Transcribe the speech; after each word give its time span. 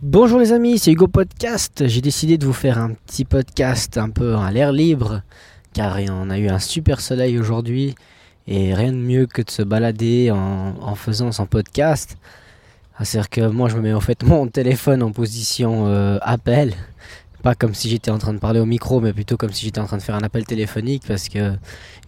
Bonjour 0.00 0.38
les 0.38 0.52
amis, 0.52 0.78
c'est 0.78 0.92
Hugo 0.92 1.08
Podcast. 1.08 1.88
J'ai 1.88 2.00
décidé 2.00 2.38
de 2.38 2.46
vous 2.46 2.52
faire 2.52 2.78
un 2.78 2.90
petit 2.90 3.24
podcast 3.24 3.98
un 3.98 4.10
peu 4.10 4.36
à 4.36 4.52
l'air 4.52 4.70
libre, 4.70 5.22
car 5.72 5.98
on 6.08 6.30
a 6.30 6.38
eu 6.38 6.46
un 6.46 6.60
super 6.60 7.00
soleil 7.00 7.36
aujourd'hui, 7.36 7.96
et 8.46 8.74
rien 8.74 8.92
de 8.92 8.96
mieux 8.96 9.26
que 9.26 9.42
de 9.42 9.50
se 9.50 9.62
balader 9.62 10.30
en, 10.30 10.94
faisant 10.94 11.32
son 11.32 11.46
podcast. 11.46 12.16
C'est-à-dire 13.02 13.28
que 13.28 13.40
moi 13.48 13.68
je 13.68 13.74
me 13.74 13.80
mets 13.80 13.92
en 13.92 14.00
fait 14.00 14.22
mon 14.22 14.46
téléphone 14.46 15.02
en 15.02 15.10
position 15.10 15.88
euh, 15.88 16.18
appel, 16.22 16.74
pas 17.42 17.54
comme 17.54 17.74
si 17.74 17.88
j'étais 17.88 18.10
en 18.10 18.18
train 18.18 18.32
de 18.32 18.38
parler 18.38 18.60
au 18.60 18.66
micro, 18.66 19.00
mais 19.00 19.12
plutôt 19.12 19.36
comme 19.36 19.52
si 19.52 19.64
j'étais 19.64 19.80
en 19.80 19.86
train 19.86 19.96
de 19.96 20.02
faire 20.02 20.14
un 20.14 20.22
appel 20.22 20.44
téléphonique, 20.44 21.04
parce 21.06 21.28
que 21.28 21.52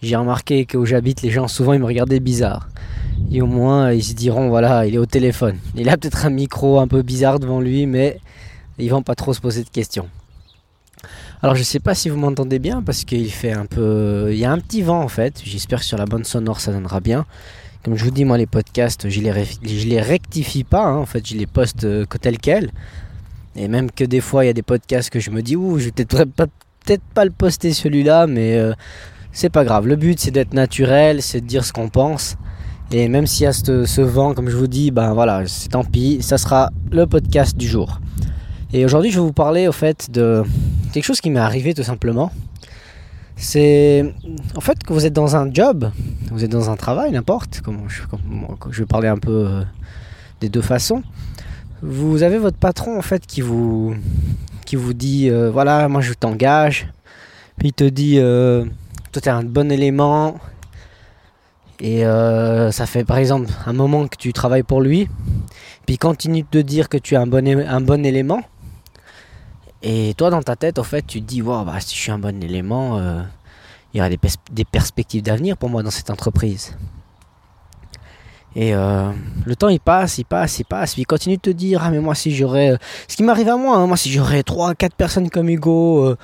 j'ai 0.02 0.16
remarqué 0.16 0.64
que 0.66 0.76
où 0.76 0.84
j'habite, 0.84 1.22
les 1.22 1.30
gens 1.30 1.48
souvent 1.48 1.72
ils 1.72 1.80
me 1.80 1.86
regardaient 1.86 2.20
bizarre. 2.20 2.68
Et 3.30 3.42
au 3.42 3.46
moins, 3.46 3.92
ils 3.92 4.02
se 4.02 4.14
diront, 4.14 4.48
voilà, 4.48 4.86
il 4.86 4.94
est 4.94 4.98
au 4.98 5.06
téléphone. 5.06 5.58
Il 5.76 5.88
a 5.88 5.96
peut-être 5.96 6.26
un 6.26 6.30
micro 6.30 6.80
un 6.80 6.88
peu 6.88 7.02
bizarre 7.02 7.38
devant 7.38 7.60
lui, 7.60 7.86
mais 7.86 8.18
ils 8.78 8.90
vont 8.90 9.02
pas 9.02 9.14
trop 9.14 9.34
se 9.34 9.40
poser 9.40 9.62
de 9.62 9.68
questions. 9.68 10.08
Alors 11.42 11.54
je 11.54 11.62
sais 11.62 11.80
pas 11.80 11.94
si 11.94 12.10
vous 12.10 12.18
m'entendez 12.18 12.58
bien 12.58 12.82
parce 12.82 13.04
qu'il 13.04 13.30
fait 13.30 13.52
un 13.52 13.64
peu... 13.64 14.28
Il 14.30 14.38
y 14.38 14.44
a 14.44 14.52
un 14.52 14.58
petit 14.58 14.82
vent 14.82 15.00
en 15.00 15.08
fait. 15.08 15.40
J'espère 15.42 15.80
que 15.80 15.86
sur 15.86 15.96
la 15.96 16.04
bonne 16.04 16.24
sonore 16.24 16.60
ça 16.60 16.70
donnera 16.72 17.00
bien. 17.00 17.24
Comme 17.82 17.96
je 17.96 18.04
vous 18.04 18.10
dis, 18.10 18.26
moi 18.26 18.36
les 18.36 18.46
podcasts, 18.46 19.08
je 19.08 19.20
les, 19.22 19.32
les 19.62 20.00
rectifie 20.02 20.64
pas. 20.64 20.84
Hein. 20.84 20.96
En 20.96 21.06
fait, 21.06 21.26
je 21.26 21.36
les 21.36 21.46
poste 21.46 21.84
euh, 21.84 22.04
tel 22.20 22.36
quel. 22.36 22.70
Et 23.56 23.68
même 23.68 23.90
que 23.90 24.04
des 24.04 24.20
fois, 24.20 24.44
il 24.44 24.48
y 24.48 24.50
a 24.50 24.54
des 24.54 24.62
podcasts 24.62 25.10
que 25.10 25.20
je 25.20 25.30
me 25.30 25.42
dis, 25.42 25.56
ouh, 25.56 25.78
je 25.78 25.86
vais 25.86 25.90
peut-être 25.90 26.24
pas, 26.24 26.46
peut 26.46 26.98
pas 27.14 27.24
le 27.24 27.30
poster 27.30 27.72
celui-là, 27.72 28.26
mais 28.26 28.56
euh, 28.56 28.72
c'est 29.32 29.50
pas 29.50 29.64
grave. 29.64 29.86
Le 29.86 29.96
but 29.96 30.18
c'est 30.18 30.30
d'être 30.30 30.54
naturel, 30.54 31.22
c'est 31.22 31.40
de 31.40 31.46
dire 31.46 31.64
ce 31.64 31.72
qu'on 31.72 31.88
pense. 31.88 32.36
Et 32.92 33.08
même 33.08 33.26
s'il 33.26 33.44
y 33.44 33.46
a 33.46 33.52
ce, 33.52 34.00
vent, 34.00 34.34
comme 34.34 34.48
je 34.48 34.56
vous 34.56 34.66
dis, 34.66 34.90
ben 34.90 35.14
voilà, 35.14 35.46
c'est 35.46 35.68
tant 35.68 35.84
pis, 35.84 36.22
ça 36.22 36.38
sera 36.38 36.70
le 36.90 37.06
podcast 37.06 37.56
du 37.56 37.68
jour. 37.68 38.00
Et 38.72 38.84
aujourd'hui, 38.84 39.10
je 39.10 39.20
vais 39.20 39.24
vous 39.24 39.32
parler 39.32 39.68
au 39.68 39.72
fait 39.72 40.10
de 40.10 40.42
quelque 40.92 41.04
chose 41.04 41.20
qui 41.20 41.30
m'est 41.30 41.40
arrivé 41.40 41.72
tout 41.72 41.84
simplement. 41.84 42.32
C'est 43.36 44.12
en 44.56 44.60
fait 44.60 44.82
que 44.82 44.92
vous 44.92 45.06
êtes 45.06 45.12
dans 45.12 45.36
un 45.36 45.52
job, 45.52 45.90
vous 46.30 46.44
êtes 46.44 46.50
dans 46.50 46.68
un 46.68 46.76
travail, 46.76 47.12
n'importe, 47.12 47.62
je, 47.88 48.80
vais 48.80 48.86
parler 48.86 49.08
un 49.08 49.16
peu 49.16 49.46
euh, 49.46 49.62
des 50.40 50.48
deux 50.48 50.60
façons. 50.60 51.02
Vous 51.82 52.22
avez 52.22 52.38
votre 52.38 52.58
patron 52.58 52.98
en 52.98 53.02
fait 53.02 53.26
qui 53.26 53.40
vous 53.40 53.94
qui 54.66 54.76
vous 54.76 54.92
dit 54.92 55.30
euh, 55.30 55.50
voilà, 55.50 55.88
moi 55.88 56.00
je 56.00 56.12
t'engage. 56.12 56.92
Puis 57.58 57.68
il 57.68 57.72
te 57.72 57.84
dit 57.84 58.18
euh, 58.18 58.64
toi 59.12 59.22
t'es 59.22 59.30
un 59.30 59.42
bon 59.42 59.70
élément, 59.70 60.38
et 61.80 62.04
euh, 62.04 62.70
ça 62.70 62.86
fait 62.86 63.04
par 63.04 63.16
exemple 63.16 63.50
un 63.66 63.72
moment 63.72 64.06
que 64.06 64.16
tu 64.16 64.32
travailles 64.32 64.62
pour 64.62 64.82
lui, 64.82 65.08
puis 65.86 65.94
il 65.94 65.98
continue 65.98 66.42
de 66.42 66.48
te 66.48 66.58
dire 66.58 66.88
que 66.88 66.98
tu 66.98 67.14
es 67.14 67.16
un 67.16 67.26
bon, 67.26 67.46
un 67.46 67.80
bon 67.80 68.04
élément. 68.04 68.42
Et 69.82 70.12
toi, 70.14 70.28
dans 70.28 70.42
ta 70.42 70.56
tête, 70.56 70.78
en 70.78 70.84
fait, 70.84 71.06
tu 71.06 71.22
te 71.22 71.26
dis, 71.26 71.40
wow, 71.40 71.64
bah, 71.64 71.80
si 71.80 71.96
je 71.96 72.00
suis 72.00 72.12
un 72.12 72.18
bon 72.18 72.42
élément, 72.42 72.98
euh, 72.98 73.22
il 73.94 73.98
y 73.98 74.00
aura 74.00 74.10
des, 74.10 74.18
des 74.52 74.64
perspectives 74.64 75.22
d'avenir 75.22 75.56
pour 75.56 75.70
moi 75.70 75.82
dans 75.82 75.90
cette 75.90 76.10
entreprise. 76.10 76.76
Et 78.56 78.74
euh, 78.74 79.10
le 79.46 79.54
temps 79.54 79.68
il 79.68 79.78
passe, 79.78 80.18
il 80.18 80.24
passe, 80.24 80.58
il 80.58 80.64
passe, 80.64 80.94
puis 80.94 81.02
il 81.02 81.06
continue 81.06 81.36
de 81.36 81.40
te 81.40 81.50
dire 81.50 81.82
ah 81.84 81.90
mais 81.90 82.00
moi 82.00 82.16
si 82.16 82.34
j'aurais, 82.34 82.76
ce 83.06 83.16
qui 83.16 83.22
m'arrive 83.22 83.48
à 83.48 83.56
moi, 83.56 83.76
hein, 83.76 83.86
moi 83.86 83.96
si 83.96 84.10
j'aurais 84.10 84.42
3 84.42 84.74
4 84.74 84.96
personnes 84.96 85.30
comme 85.30 85.48
Hugo, 85.48 86.04
euh, 86.04 86.16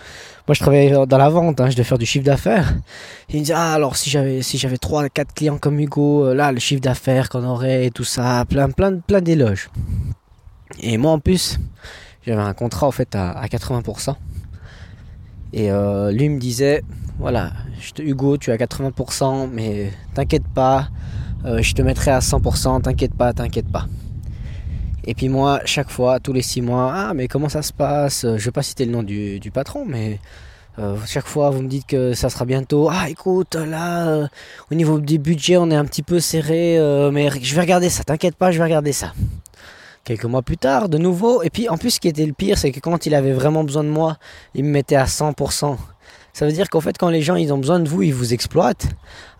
moi 0.48 0.54
je 0.54 0.60
travaille 0.60 0.90
dans 1.06 1.18
la 1.18 1.28
vente, 1.28 1.60
hein, 1.60 1.70
je 1.70 1.76
dois 1.76 1.84
faire 1.84 1.98
du 1.98 2.06
chiffre 2.06 2.24
d'affaires. 2.24 2.74
Il 3.28 3.40
me 3.40 3.44
dit 3.44 3.52
ah 3.52 3.74
alors 3.74 3.96
si 3.96 4.10
j'avais 4.10 4.42
si 4.42 4.58
j'avais 4.58 4.76
3 4.76 5.08
4 5.08 5.34
clients 5.34 5.58
comme 5.58 5.78
Hugo, 5.78 6.26
euh, 6.26 6.34
là 6.34 6.50
le 6.50 6.58
chiffre 6.58 6.80
d'affaires 6.80 7.28
qu'on 7.28 7.44
aurait 7.44 7.86
et 7.86 7.90
tout 7.92 8.04
ça, 8.04 8.44
plein 8.48 8.70
plein 8.70 8.98
plein 8.98 9.20
d'éloges. 9.20 9.70
Et 10.80 10.98
moi 10.98 11.12
en 11.12 11.20
plus, 11.20 11.60
j'avais 12.26 12.42
un 12.42 12.54
contrat 12.54 12.88
en 12.88 12.92
fait 12.92 13.14
à, 13.14 13.30
à 13.30 13.46
80%. 13.46 14.16
Et 15.52 15.70
lui 16.12 16.28
me 16.28 16.38
disait 16.38 16.82
voilà, 17.18 17.52
Hugo, 17.98 18.36
tu 18.36 18.50
as 18.50 18.56
80%, 18.56 19.48
mais 19.50 19.90
t'inquiète 20.12 20.46
pas, 20.54 20.88
euh, 21.44 21.62
je 21.62 21.74
te 21.74 21.82
mettrai 21.82 22.10
à 22.10 22.20
100%, 22.20 22.82
t'inquiète 22.82 23.14
pas, 23.14 23.32
t'inquiète 23.32 23.70
pas. 23.70 23.86
Et 25.04 25.14
puis 25.14 25.28
moi, 25.28 25.60
chaque 25.64 25.90
fois, 25.90 26.18
tous 26.18 26.32
les 26.32 26.42
6 26.42 26.62
mois, 26.62 26.92
ah 26.94 27.14
mais 27.14 27.28
comment 27.28 27.48
ça 27.48 27.62
se 27.62 27.72
passe? 27.72 28.22
Je 28.24 28.44
vais 28.44 28.50
pas 28.50 28.62
citer 28.62 28.84
le 28.84 28.92
nom 28.92 29.02
du, 29.02 29.50
patron, 29.52 29.84
mais 29.86 30.18
euh, 30.78 30.96
chaque 31.06 31.26
fois 31.26 31.50
vous 31.50 31.62
me 31.62 31.68
dites 31.68 31.86
que 31.86 32.12
ça 32.14 32.28
sera 32.28 32.44
bientôt. 32.44 32.88
Ah 32.90 33.08
écoute, 33.08 33.54
là, 33.54 34.08
euh, 34.08 34.26
au 34.70 34.74
niveau 34.74 34.98
des 34.98 35.18
budgets, 35.18 35.56
on 35.56 35.70
est 35.70 35.76
un 35.76 35.84
petit 35.84 36.02
peu 36.02 36.18
serré, 36.18 36.78
mais 37.12 37.30
je 37.40 37.54
vais 37.54 37.60
regarder 37.60 37.88
ça, 37.88 38.02
t'inquiète 38.02 38.34
pas, 38.34 38.50
je 38.50 38.58
vais 38.58 38.64
regarder 38.64 38.92
ça. 38.92 39.12
Quelques 40.02 40.24
mois 40.24 40.42
plus 40.42 40.56
tard, 40.56 40.88
de 40.88 40.98
nouveau, 40.98 41.42
et 41.42 41.50
puis 41.50 41.68
en 41.68 41.76
plus 41.76 41.90
ce 41.90 42.00
qui 42.00 42.08
était 42.08 42.26
le 42.26 42.32
pire, 42.32 42.58
c'est 42.58 42.72
que 42.72 42.80
quand 42.80 43.06
il 43.06 43.14
avait 43.14 43.32
vraiment 43.32 43.64
besoin 43.64 43.84
de 43.84 43.88
moi, 43.88 44.18
il 44.54 44.64
me 44.64 44.70
mettait 44.70 44.96
à 44.96 45.04
100%. 45.04 45.76
Ça 46.36 46.44
veut 46.44 46.52
dire 46.52 46.68
qu'en 46.68 46.82
fait, 46.82 46.98
quand 46.98 47.08
les 47.08 47.22
gens 47.22 47.34
ont 47.34 47.56
besoin 47.56 47.80
de 47.80 47.88
vous, 47.88 48.02
ils 48.02 48.12
vous 48.12 48.34
exploitent. 48.34 48.88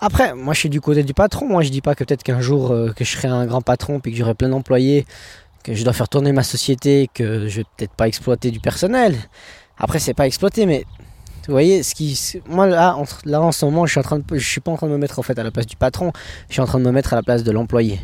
Après, 0.00 0.32
moi 0.32 0.54
je 0.54 0.60
suis 0.60 0.70
du 0.70 0.80
côté 0.80 1.02
du 1.02 1.12
patron. 1.12 1.46
Moi 1.46 1.60
je 1.60 1.68
dis 1.68 1.82
pas 1.82 1.94
que 1.94 2.04
peut-être 2.04 2.22
qu'un 2.22 2.40
jour 2.40 2.70
euh, 2.70 2.90
que 2.96 3.04
je 3.04 3.10
serai 3.10 3.28
un 3.28 3.44
grand 3.44 3.60
patron 3.60 4.00
puis 4.00 4.12
que 4.12 4.16
j'aurai 4.16 4.32
plein 4.32 4.48
d'employés, 4.48 5.04
que 5.62 5.74
je 5.74 5.84
dois 5.84 5.92
faire 5.92 6.08
tourner 6.08 6.32
ma 6.32 6.42
société, 6.42 7.10
que 7.12 7.48
je 7.48 7.56
vais 7.58 7.64
peut-être 7.76 7.92
pas 7.92 8.08
exploiter 8.08 8.50
du 8.50 8.60
personnel. 8.60 9.14
Après, 9.76 9.98
c'est 9.98 10.14
pas 10.14 10.26
exploiter, 10.26 10.64
mais 10.64 10.86
vous 11.46 11.52
voyez, 11.52 11.82
ce 11.82 11.94
qui, 11.94 12.18
moi 12.48 12.66
là, 12.66 12.96
là 13.24 13.40
en 13.40 13.52
ce 13.52 13.64
moment, 13.64 13.86
je 13.86 13.92
suis 13.92 14.00
en 14.00 14.02
train 14.02 14.20
je 14.32 14.38
suis 14.38 14.60
pas 14.60 14.72
en 14.72 14.76
train 14.76 14.86
de 14.88 14.92
me 14.92 14.98
mettre 14.98 15.18
en 15.18 15.22
fait 15.22 15.38
à 15.38 15.44
la 15.44 15.50
place 15.50 15.66
du 15.66 15.76
patron. 15.76 16.12
Je 16.48 16.54
suis 16.54 16.62
en 16.62 16.66
train 16.66 16.78
de 16.78 16.84
me 16.84 16.90
mettre 16.90 17.12
à 17.12 17.16
la 17.16 17.22
place 17.22 17.44
de 17.44 17.52
l'employé. 17.52 18.00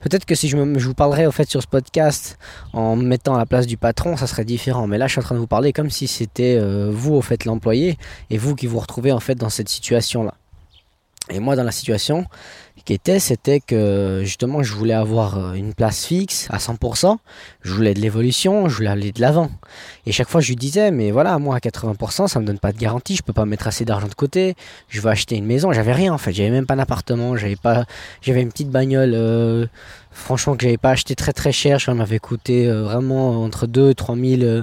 Peut-être 0.00 0.24
que 0.24 0.34
si 0.34 0.48
je, 0.48 0.56
vous 0.56 0.94
parlerais 0.94 1.26
au 1.26 1.32
fait 1.32 1.48
sur 1.48 1.62
ce 1.62 1.66
podcast 1.66 2.38
en 2.72 2.96
me 2.96 3.04
mettant 3.04 3.34
à 3.34 3.38
la 3.38 3.46
place 3.46 3.66
du 3.66 3.76
patron, 3.76 4.16
ça 4.16 4.26
serait 4.26 4.44
différent. 4.44 4.86
Mais 4.86 4.98
là, 4.98 5.06
je 5.06 5.12
suis 5.12 5.20
en 5.20 5.22
train 5.22 5.34
de 5.34 5.40
vous 5.40 5.46
parler 5.46 5.72
comme 5.72 5.90
si 5.90 6.06
c'était 6.06 6.56
euh, 6.58 6.90
vous 6.92 7.14
au 7.14 7.22
fait 7.22 7.44
l'employé 7.44 7.98
et 8.30 8.38
vous 8.38 8.54
qui 8.54 8.66
vous 8.66 8.78
retrouvez 8.78 9.12
en 9.12 9.20
fait 9.20 9.34
dans 9.34 9.50
cette 9.50 9.68
situation-là. 9.68 10.34
Et 11.30 11.38
moi, 11.38 11.56
dans 11.56 11.62
la 11.62 11.70
situation 11.70 12.26
qui 12.84 12.94
était, 12.94 13.20
c'était 13.20 13.60
que 13.60 14.22
justement, 14.24 14.62
je 14.62 14.74
voulais 14.74 14.94
avoir 14.94 15.38
euh, 15.38 15.52
une 15.52 15.72
place 15.72 16.04
fixe 16.04 16.48
à 16.50 16.58
100%. 16.58 17.16
Je 17.62 17.72
voulais 17.72 17.94
de 17.94 18.00
l'évolution, 18.00 18.68
je 18.68 18.76
voulais 18.76 18.88
aller 18.88 19.12
de 19.12 19.20
l'avant. 19.20 19.50
Et 20.04 20.10
chaque 20.10 20.28
fois, 20.28 20.40
je 20.40 20.48
lui 20.48 20.56
disais, 20.56 20.90
mais 20.90 21.12
voilà, 21.12 21.38
moi, 21.38 21.54
à 21.54 21.58
80%, 21.60 22.26
ça 22.26 22.40
me 22.40 22.44
donne 22.44 22.58
pas 22.58 22.72
de 22.72 22.78
garantie. 22.78 23.14
Je 23.14 23.22
peux 23.22 23.32
pas 23.32 23.44
mettre 23.44 23.68
assez 23.68 23.84
d'argent 23.84 24.08
de 24.08 24.14
côté. 24.14 24.56
Je 24.88 25.00
veux 25.00 25.10
acheter 25.10 25.36
une 25.36 25.46
maison. 25.46 25.72
J'avais 25.72 25.92
rien 25.92 26.12
en 26.12 26.18
fait. 26.18 26.32
J'avais 26.32 26.50
même 26.50 26.66
pas 26.66 26.74
d'appartement. 26.74 27.36
J'avais 27.36 27.56
pas, 27.56 27.84
j'avais 28.20 28.42
une 28.42 28.50
petite 28.50 28.70
bagnole. 28.70 29.12
Euh, 29.14 29.66
franchement, 30.10 30.56
que 30.56 30.64
j'avais 30.64 30.78
pas 30.78 30.90
acheté 30.90 31.14
très 31.14 31.32
très 31.32 31.52
cher. 31.52 31.78
Je 31.78 31.90
m'avait 31.92 32.18
coûté 32.18 32.66
euh, 32.66 32.82
vraiment 32.82 33.44
entre 33.44 33.68
2 33.68 33.90
et 33.90 33.94
3 33.94 34.16
000 34.16 34.62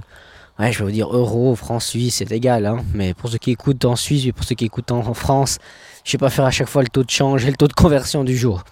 ouais, 0.59 0.74
je 0.74 0.80
vais 0.80 0.86
vous 0.86 0.91
dire 0.91 1.16
euros, 1.16 1.56
francs, 1.56 1.81
suisses, 1.81 2.16
c'est 2.16 2.31
égal. 2.31 2.66
Hein. 2.66 2.84
Mais 2.94 3.14
pour 3.14 3.30
ceux 3.30 3.38
qui 3.38 3.52
écoutent 3.52 3.86
en 3.86 3.96
Suisse 3.96 4.26
et 4.26 4.31
pour 4.31 4.44
ceux 4.44 4.56
qui 4.56 4.66
écoutent 4.66 4.91
en 4.91 5.14
France, 5.14 5.58
je 6.04 6.12
sais 6.12 6.18
pas 6.18 6.30
faire 6.30 6.46
à 6.46 6.52
chaque 6.52 6.70
fois 6.70 6.82
le 6.82 6.90
taux 6.90 7.04
de 7.04 7.10
change 7.10 7.46
et 7.46 7.50
le 7.50 7.58
taux 7.58 7.68
de 7.68 7.74
conversion 7.74 8.24
du 8.24 8.36
jour. 8.38 8.64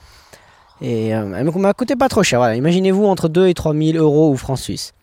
Et 0.82 1.16
euh, 1.16 1.34
elle 1.36 1.60
m'a 1.60 1.74
coûté 1.74 1.96
pas 1.96 2.10
trop 2.10 2.24
cher. 2.24 2.40
Voilà. 2.40 2.56
Imaginez-vous 2.56 3.06
entre 3.06 3.30
2 3.30 3.48
et 3.48 3.54
3 3.54 3.74
000 3.74 3.98
euros 3.98 4.32
ou 4.32 4.38
francs 4.38 4.60
suisses. 4.60 4.94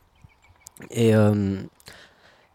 Et 0.90 1.14
euh, 1.14 1.56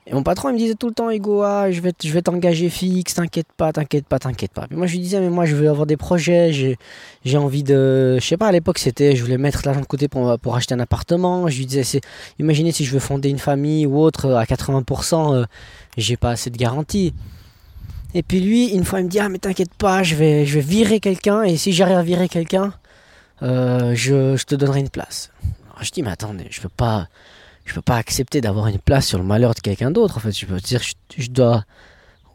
et 0.09 0.13
mon 0.13 0.24
patron, 0.24 0.50
il 0.50 0.53
me 0.53 0.58
disait 0.58 0.74
tout 0.74 0.88
le 0.88 0.94
temps, 0.94 1.12
Hugo, 1.12 1.44
ah, 1.44 1.69
je 1.69 1.81
vais, 1.81 1.94
je 2.03 2.12
vais 2.12 2.24
t'engager 2.24 2.69
fixe, 2.69 3.13
t'inquiète 3.13 3.50
pas, 3.56 3.72
t'inquiète 3.72 4.08
pas, 4.08 4.18
t'inquiète 4.18 4.52
pas. 4.52 4.66
Puis 4.68 4.75
moi, 4.75 4.88
je 4.88 4.94
lui 4.94 5.00
disais, 5.02 5.19
mais 5.19 5.29
moi, 5.29 5.46
je 5.46 5.56
veux 5.56 5.69
avoir 5.69 5.85
des 5.85 5.97
projets, 5.97 6.52
j'ai, 6.52 7.38
envie 7.38 7.62
de. 7.62 8.18
Je 8.19 8.25
sais 8.25 8.38
pas, 8.38 8.47
à 8.47 8.52
l'époque, 8.52 8.79
c'était, 8.79 9.16
je 9.16 9.22
voulais 9.24 9.38
mettre 9.38 9.62
l'argent 9.66 9.81
de 9.81 9.85
côté 9.85 10.08
pour, 10.08 10.40
pour 10.40 10.56
acheter 10.56 10.74
un 10.74 10.79
appartement. 10.79 11.47
Je 11.47 11.59
lui 11.59 11.68
disais, 11.68 12.02
imaginez 12.40 12.72
si 12.72 12.85
je 12.85 12.91
veux 12.91 13.00
fonder 13.00 13.29
une 13.29 13.38
famille 13.38 13.85
ou 13.85 14.00
autre, 14.00 14.31
à 14.31 14.46
80%, 14.46 15.35
euh, 15.35 15.46
j'ai 15.96 16.18
pas 16.18 16.31
assez 16.31 16.50
de 16.50 16.58
garantie. 16.58 17.13
Et 18.14 18.24
puis 18.24 18.40
lui, 18.40 18.70
une 18.70 18.86
fois, 18.86 19.00
il 19.00 19.06
me 19.06 19.09
dit, 19.09 19.20
ah, 19.20 19.30
mais 19.30 19.38
t'inquiète 19.38 19.74
pas, 19.74 20.03
je 20.03 20.16
vais, 20.16 20.46
je 20.46 20.56
vais 20.56 20.66
virer 20.66 21.00
quelqu'un, 21.00 21.44
et 21.44 21.58
si 21.58 21.74
j'arrive 21.74 21.97
à 21.97 22.03
virer 22.03 22.28
quelqu'un, 22.28 22.74
euh, 23.44 23.94
je, 23.96 24.42
te 24.44 24.56
donnerai 24.56 24.80
une 24.80 24.90
place. 24.90 25.31
Alors, 25.72 25.84
je 25.84 25.92
dis, 25.92 26.02
mais 26.02 26.12
attendez, 26.12 26.47
je 26.50 26.62
veux 26.62 26.70
pas 26.70 27.08
je 27.66 27.75
peux 27.75 27.81
pas 27.81 27.97
accepter 27.97 28.41
d'avoir 28.41 28.66
une 28.66 28.79
place 28.79 29.06
sur 29.06 29.20
le 29.20 29.23
malheur 29.23 29.53
de 29.53 29.59
quelqu'un 29.59 29.91
d'autre. 29.91 30.17
En 30.17 30.20
fait, 30.20 30.32
je 30.32 30.47
peux 30.47 30.58
dire, 30.58 30.82
je, 30.82 30.94
je 31.22 31.29
dois. 31.29 31.66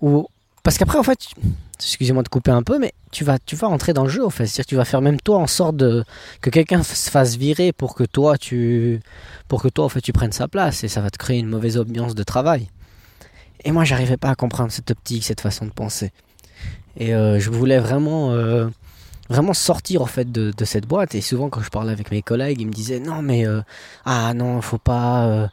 Ou 0.00 0.28
parce 0.62 0.78
qu'après, 0.78 0.98
en 0.98 1.02
fait, 1.02 1.18
excusez-moi 1.78 2.22
de 2.22 2.28
couper 2.28 2.50
un 2.50 2.62
peu, 2.62 2.78
mais 2.78 2.94
tu 3.10 3.22
vas, 3.22 3.38
tu 3.38 3.54
vas 3.54 3.66
rentrer 3.66 3.92
dans 3.92 4.04
le 4.04 4.08
jeu. 4.08 4.24
En 4.24 4.30
fait, 4.30 4.46
c'est-à-dire, 4.46 4.66
tu 4.66 4.76
vas 4.76 4.84
faire 4.84 5.02
même 5.02 5.20
toi 5.20 5.38
en 5.38 5.46
sorte 5.46 5.76
que 6.40 6.50
quelqu'un 6.50 6.82
se 6.82 7.10
fasse 7.10 7.36
virer 7.36 7.72
pour 7.72 7.94
que 7.94 8.04
toi, 8.04 8.38
tu, 8.38 9.00
pour 9.48 9.60
que 9.60 9.68
toi, 9.68 9.84
en 9.84 9.88
fait, 9.88 10.00
tu 10.00 10.12
prennes 10.12 10.32
sa 10.32 10.48
place, 10.48 10.84
et 10.84 10.88
ça 10.88 11.00
va 11.00 11.10
te 11.10 11.18
créer 11.18 11.38
une 11.38 11.48
mauvaise 11.48 11.78
ambiance 11.78 12.14
de 12.14 12.22
travail. 12.22 12.68
Et 13.64 13.72
moi, 13.72 13.84
j'arrivais 13.84 14.16
pas 14.16 14.30
à 14.30 14.34
comprendre 14.34 14.70
cette 14.70 14.90
optique, 14.90 15.24
cette 15.24 15.40
façon 15.40 15.64
de 15.64 15.70
penser. 15.70 16.12
Et 16.96 17.14
euh, 17.14 17.40
je 17.40 17.50
voulais 17.50 17.78
vraiment 17.78 18.32
euh, 18.32 18.68
vraiment 19.28 19.54
sortir 19.54 20.02
en 20.02 20.06
fait 20.06 20.30
de, 20.30 20.52
cette 20.64 20.86
boîte. 20.86 21.14
Et 21.14 21.20
souvent 21.20 21.48
quand 21.48 21.60
je 21.60 21.70
parlais 21.70 21.92
avec 21.92 22.10
mes 22.10 22.22
collègues, 22.22 22.60
ils 22.60 22.66
me 22.66 22.72
disaient 22.72 23.00
non 23.00 23.22
mais 23.22 23.46
euh, 23.46 23.60
ah 24.04 24.32
non 24.34 24.60
faut 24.60 24.78
pas. 24.78 25.48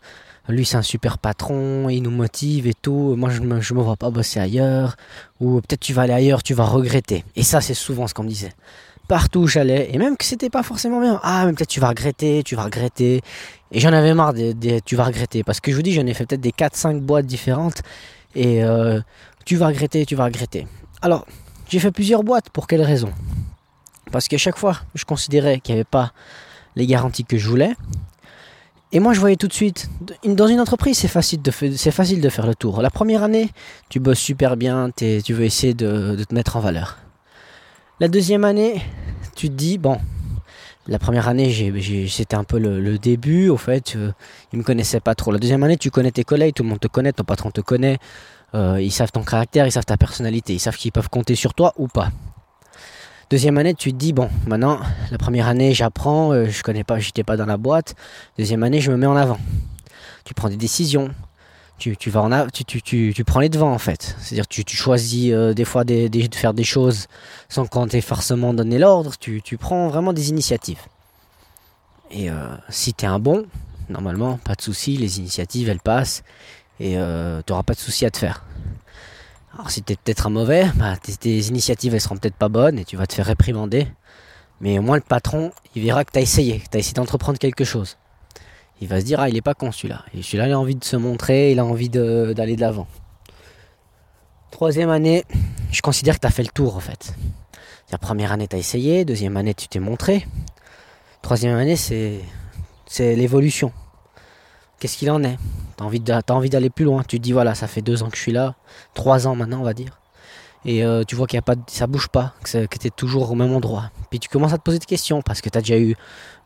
Lui 0.47 0.65
c'est 0.65 0.77
un 0.77 0.81
super 0.81 1.17
patron, 1.17 1.89
il 1.89 2.01
nous 2.01 2.11
motive 2.11 2.67
et 2.67 2.73
tout. 2.73 3.15
Moi 3.15 3.29
je 3.29 3.41
me, 3.41 3.61
je 3.61 3.73
me 3.73 3.81
vois 3.81 3.95
pas 3.95 4.09
bosser 4.09 4.39
ailleurs. 4.39 4.97
Ou 5.39 5.61
peut-être 5.61 5.79
tu 5.79 5.93
vas 5.93 6.03
aller 6.03 6.13
ailleurs, 6.13 6.43
tu 6.43 6.53
vas 6.53 6.65
regretter. 6.65 7.23
Et 7.35 7.43
ça 7.43 7.61
c'est 7.61 7.73
souvent 7.73 8.07
ce 8.07 8.13
qu'on 8.13 8.23
me 8.23 8.29
disait. 8.29 8.53
Partout 9.07 9.39
où 9.39 9.47
j'allais, 9.47 9.89
et 9.91 9.97
même 9.97 10.15
que 10.15 10.23
c'était 10.23 10.49
pas 10.49 10.63
forcément 10.63 11.01
bien. 11.01 11.19
Ah 11.23 11.45
mais 11.45 11.53
peut-être 11.53 11.69
tu 11.69 11.79
vas 11.79 11.89
regretter, 11.89 12.43
tu 12.43 12.55
vas 12.55 12.63
regretter. 12.63 13.21
Et 13.71 13.79
j'en 13.79 13.94
avais 13.94 14.13
marre, 14.13 14.33
tu 14.85 14.95
vas 14.95 15.06
regretter. 15.06 15.44
Parce 15.44 15.59
que 15.59 15.71
je 15.71 15.75
vous 15.75 15.81
dis, 15.81 15.94
j'en 15.94 16.06
ai 16.06 16.13
fait 16.13 16.25
peut-être 16.25 16.41
des 16.41 16.51
4-5 16.51 17.00
boîtes 17.00 17.25
différentes. 17.25 17.81
Et 18.35 18.63
euh, 18.63 19.00
tu 19.45 19.56
vas 19.56 19.68
regretter, 19.68 20.06
tu 20.06 20.15
vas 20.15 20.25
regretter. 20.25 20.68
Alors, 21.01 21.25
j'ai 21.69 21.79
fait 21.79 21.91
plusieurs 21.91 22.23
boîtes. 22.23 22.50
Pour 22.50 22.68
quelle 22.68 22.81
raison? 22.81 23.12
Parce 24.12 24.27
qu'à 24.27 24.38
chaque 24.38 24.57
fois, 24.57 24.77
je 24.94 25.06
considérais 25.06 25.59
qu'il 25.59 25.73
n'y 25.75 25.79
avait 25.79 25.89
pas 25.89 26.12
les 26.75 26.85
garanties 26.85 27.23
que 27.23 27.38
je 27.38 27.47
voulais. 27.47 27.75
Et 28.94 29.00
moi, 29.00 29.13
je 29.13 29.21
voyais 29.21 29.38
tout 29.38 29.47
de 29.47 29.53
suite, 29.53 29.89
dans 30.25 30.47
une 30.47 30.59
entreprise, 30.59 30.97
c'est 30.97 31.07
facile, 31.07 31.41
de 31.41 31.51
c'est 31.77 31.91
facile 31.91 32.19
de 32.19 32.27
faire 32.27 32.45
le 32.45 32.56
tour. 32.56 32.81
La 32.81 32.89
première 32.89 33.24
année, 33.24 33.50
tu 33.88 34.01
bosses 34.01 34.19
super 34.19 34.57
bien, 34.57 34.89
tu 34.97 35.33
veux 35.33 35.45
essayer 35.45 35.74
de, 35.74 36.21
te 36.27 36.35
mettre 36.35 36.57
en 36.57 36.59
valeur. 36.59 36.97
La 38.01 38.09
deuxième 38.09 38.44
année, 38.44 38.81
tu 39.33 39.47
te 39.47 39.53
dis, 39.53 39.77
bon, 39.77 39.97
la 40.87 40.99
première 40.99 41.27
année, 41.27 41.53
c'était 42.09 42.35
un 42.35 42.43
peu 42.43 42.57
le, 42.57 42.97
début, 42.97 43.49
au 43.49 43.57
fait, 43.57 43.95
euh, 43.95 44.11
ils 44.51 44.59
me 44.59 44.63
connaissaient 44.63 44.99
pas 44.99 45.15
trop. 45.15 45.31
La 45.31 45.37
deuxième 45.37 45.63
année, 45.63 45.77
tu 45.77 45.91
connais 45.91 46.11
tes 46.11 46.23
collègues, 46.23 46.55
tout 46.55 46.63
le 46.63 46.69
monde 46.69 46.79
te 46.79 46.87
connaît, 46.87 47.13
ton 47.13 47.23
patron 47.23 47.51
te 47.51 47.61
connaît, 47.61 47.99
euh, 48.55 48.81
ils 48.81 48.91
savent 48.91 49.11
ton 49.11 49.23
caractère, 49.23 49.67
ils 49.67 49.71
savent 49.71 49.85
ta 49.85 49.97
personnalité, 49.97 50.53
ils 50.53 50.59
savent 50.59 50.75
qu'ils 50.75 50.91
peuvent 50.91 51.09
compter 51.09 51.35
sur 51.35 51.53
toi 51.53 51.73
ou 51.77 51.87
pas. 51.87 52.09
Deuxième 53.29 53.57
année, 53.57 53.73
tu 53.75 53.93
te 53.93 53.97
dis, 53.97 54.11
bon, 54.11 54.29
maintenant, 54.47 54.79
la 55.11 55.17
première 55.17 55.47
année, 55.47 55.73
j'apprends, 55.73 56.33
euh, 56.33 56.47
je 56.49 56.63
connais 56.63 56.83
pas, 56.83 56.99
j'étais 56.99 57.23
pas 57.23 57.37
dans 57.37 57.45
la 57.45 57.57
boîte. 57.57 57.95
Deuxième 58.37 58.63
année, 58.63 58.81
je 58.81 58.91
me 58.91 58.97
mets 58.97 59.07
en 59.07 59.15
avant. 59.15 59.37
Tu 60.25 60.33
prends 60.33 60.49
des 60.49 60.57
décisions. 60.57 61.11
Tu, 61.81 62.11
vas 62.11 62.21
en 62.21 62.47
tu, 62.47 63.23
prends 63.25 63.39
les 63.39 63.49
devants 63.49 63.73
en 63.73 63.79
fait. 63.79 64.15
C'est-à-dire 64.19 64.47
tu, 64.47 64.63
tu 64.63 64.75
choisis 64.77 65.31
euh, 65.33 65.55
des 65.55 65.65
fois 65.65 65.83
de 65.83 66.09
faire 66.31 66.53
des 66.53 66.63
choses 66.63 67.07
sans 67.49 67.65
qu'on 67.65 67.87
t'ait 67.87 68.01
forcément 68.01 68.53
donné 68.53 68.77
l'ordre. 68.77 69.13
Tu, 69.19 69.41
prends 69.57 69.87
vraiment 69.87 70.13
des 70.13 70.29
initiatives. 70.29 70.77
Et 72.11 72.29
euh, 72.29 72.35
si 72.69 72.93
tu 72.93 73.05
es 73.05 73.07
un 73.07 73.17
bon, 73.17 73.47
normalement, 73.89 74.37
pas 74.37 74.53
de 74.53 74.61
souci, 74.61 74.95
les 74.95 75.17
initiatives 75.17 75.69
elles 75.69 75.79
passent 75.79 76.23
et 76.79 76.93
tu 76.93 76.97
n'auras 77.51 77.63
pas 77.63 77.73
de 77.73 77.79
souci 77.79 78.05
à 78.05 78.11
te 78.11 78.17
faire. 78.17 78.45
Alors 79.55 79.71
si 79.71 79.81
t'es 79.81 79.95
peut-être 79.95 80.27
un 80.27 80.29
mauvais, 80.29 80.67
bah, 80.75 80.95
tes, 80.97 81.39
initiatives 81.39 81.95
elles 81.95 82.01
seront 82.01 82.17
peut-être 82.17 82.35
pas 82.35 82.49
bonnes 82.49 82.77
et 82.77 82.85
tu 82.85 82.95
vas 82.95 83.07
te 83.07 83.15
faire 83.15 83.25
réprimander. 83.25 83.87
Mais 84.59 84.77
au 84.77 84.83
moins 84.83 84.97
le 84.97 85.01
patron, 85.01 85.51
il 85.75 85.81
verra 85.81 86.05
que 86.05 86.11
tu 86.11 86.19
as 86.19 86.21
essayé, 86.21 86.59
que 86.59 86.69
tu 86.69 86.77
as 86.77 86.79
essayé 86.79 86.93
d'entreprendre 86.93 87.39
quelque 87.39 87.63
chose. 87.63 87.97
Il 88.81 88.87
va 88.87 88.99
se 88.99 89.05
dire, 89.05 89.19
ah 89.19 89.29
il 89.29 89.37
est 89.37 89.41
pas 89.41 89.53
con 89.53 89.71
celui-là. 89.71 90.03
Et 90.13 90.23
celui-là 90.23 90.47
il 90.47 90.53
a 90.53 90.59
envie 90.59 90.75
de 90.75 90.83
se 90.83 90.95
montrer, 90.95 91.51
il 91.51 91.59
a 91.59 91.65
envie 91.65 91.89
d'aller 91.89 92.55
de 92.55 92.61
l'avant. 92.61 92.87
Troisième 94.49 94.89
année, 94.89 95.23
je 95.71 95.81
considère 95.81 96.15
que 96.15 96.21
tu 96.21 96.27
as 96.27 96.31
fait 96.31 96.43
le 96.43 96.49
tour 96.49 96.75
en 96.75 96.79
fait. 96.79 97.15
La 97.91 97.97
première 97.97 98.31
année 98.31 98.47
tu 98.47 98.55
as 98.55 98.59
essayé, 98.59 99.05
deuxième 99.05 99.37
année 99.37 99.53
tu 99.53 99.67
t'es 99.67 99.79
montré. 99.79 100.27
Troisième 101.21 101.55
année 101.55 101.75
c'est 101.75 102.21
l'évolution. 102.99 103.71
Qu'est-ce 104.79 104.97
qu'il 104.97 105.11
en 105.11 105.23
est? 105.23 105.37
T'as 105.77 106.33
envie, 106.33 106.49
d'aller 106.49 106.71
plus 106.71 106.85
loin. 106.85 107.03
Tu 107.07 107.17
te 107.17 107.23
dis 107.23 107.31
voilà, 107.31 107.53
ça 107.53 107.67
fait 107.67 107.83
deux 107.83 108.01
ans 108.01 108.09
que 108.09 108.17
je 108.17 108.21
suis 108.21 108.31
là, 108.31 108.55
trois 108.95 109.27
ans 109.27 109.35
maintenant, 109.35 109.59
on 109.59 109.63
va 109.63 109.75
dire. 109.75 109.99
Et 110.65 110.83
euh, 110.83 111.03
tu 111.03 111.15
vois 111.15 111.27
qu'il 111.27 111.37
y 111.37 111.39
a 111.39 111.43
pas, 111.43 111.55
ça 111.67 111.87
bouge 111.87 112.07
pas, 112.07 112.33
que, 112.43 112.77
tu 112.77 112.87
es 112.87 112.89
toujours 112.89 113.31
au 113.31 113.35
même 113.35 113.53
endroit. 113.53 113.91
Puis 114.09 114.19
tu 114.19 114.27
commences 114.29 114.53
à 114.53 114.57
te 114.57 114.63
poser 114.63 114.79
des 114.79 114.85
questions 114.85 115.21
parce 115.21 115.41
que 115.41 115.49
tu 115.49 115.57
as 115.57 115.61
déjà 115.61 115.77
eu 115.77 115.95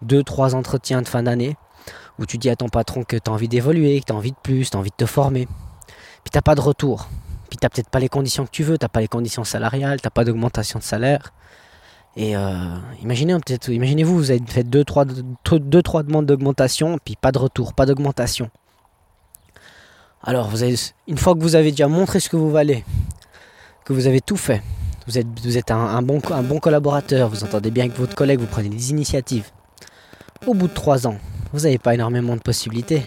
deux, 0.01 0.23
trois 0.23 0.55
entretiens 0.55 1.01
de 1.01 1.07
fin 1.07 1.23
d'année 1.23 1.57
où 2.19 2.25
tu 2.25 2.38
dis 2.38 2.50
à 2.50 2.56
ton 2.56 2.69
patron 2.69 3.03
que 3.03 3.17
tu 3.17 3.29
as 3.29 3.33
envie 3.33 3.47
d'évoluer, 3.47 4.00
que 4.00 4.06
tu 4.06 4.13
as 4.13 4.15
envie 4.15 4.31
de 4.31 4.38
plus, 4.41 4.69
tu 4.69 4.77
as 4.77 4.79
envie 4.79 4.89
de 4.89 4.95
te 4.95 5.06
former. 5.06 5.47
Puis 6.23 6.31
t'as 6.31 6.41
pas 6.41 6.56
de 6.56 6.62
retour. 6.62 7.07
Puis 7.50 7.57
t'as 7.57 7.69
peut-être 7.69 7.89
pas 7.89 8.00
les 8.00 8.09
conditions 8.09 8.45
que 8.45 8.51
tu 8.51 8.63
veux, 8.63 8.77
t'as 8.77 8.88
pas 8.88 9.01
les 9.01 9.07
conditions 9.07 9.44
salariales, 9.44 10.01
t'as 10.01 10.09
pas 10.09 10.23
d'augmentation 10.23 10.79
de 10.79 10.83
salaire. 10.83 11.33
Et 12.17 12.35
euh, 12.35 12.77
imaginez-vous, 13.01 14.15
vous 14.15 14.31
avez 14.31 14.41
fait 14.47 14.63
deux, 14.63 14.85
trois, 14.85 15.06
deux, 15.06 15.81
trois 15.81 16.03
demandes 16.03 16.25
d'augmentation, 16.25 16.97
puis 17.03 17.17
pas 17.17 17.31
de 17.31 17.38
retour, 17.38 17.73
pas 17.73 17.85
d'augmentation. 17.85 18.50
Alors, 20.23 20.50
vous 20.50 20.63
une 21.07 21.18
fois 21.18 21.35
que 21.35 21.39
vous 21.39 21.56
avez 21.56 21.71
déjà 21.71 21.88
montré 21.88 22.19
ce 22.19 22.29
que 22.29 22.38
vous 22.38 22.50
valez, 22.50 22.83
que 23.83 23.94
vous 23.94 24.07
avez 24.07 24.21
tout 24.21 24.38
fait, 24.38 24.63
vous 25.07 25.19
êtes, 25.19 25.27
vous 25.44 25.57
êtes 25.57 25.69
un, 25.69 26.01
bon, 26.01 26.19
un 26.31 26.41
bon 26.41 26.59
collaborateur, 26.59 27.29
vous 27.29 27.44
entendez 27.44 27.69
bien 27.69 27.85
avec 27.85 27.97
votre 27.97 28.15
collègue, 28.15 28.39
vous 28.39 28.47
prenez 28.47 28.69
des 28.69 28.89
initiatives. 28.89 29.51
Au 30.47 30.53
bout 30.53 30.68
de 30.68 30.73
trois 30.73 31.06
ans, 31.06 31.18
vous 31.56 31.62
n'avez 31.62 31.78
pas 31.78 31.94
énormément 31.94 32.36
de 32.36 32.42
possibilités. 32.42 33.04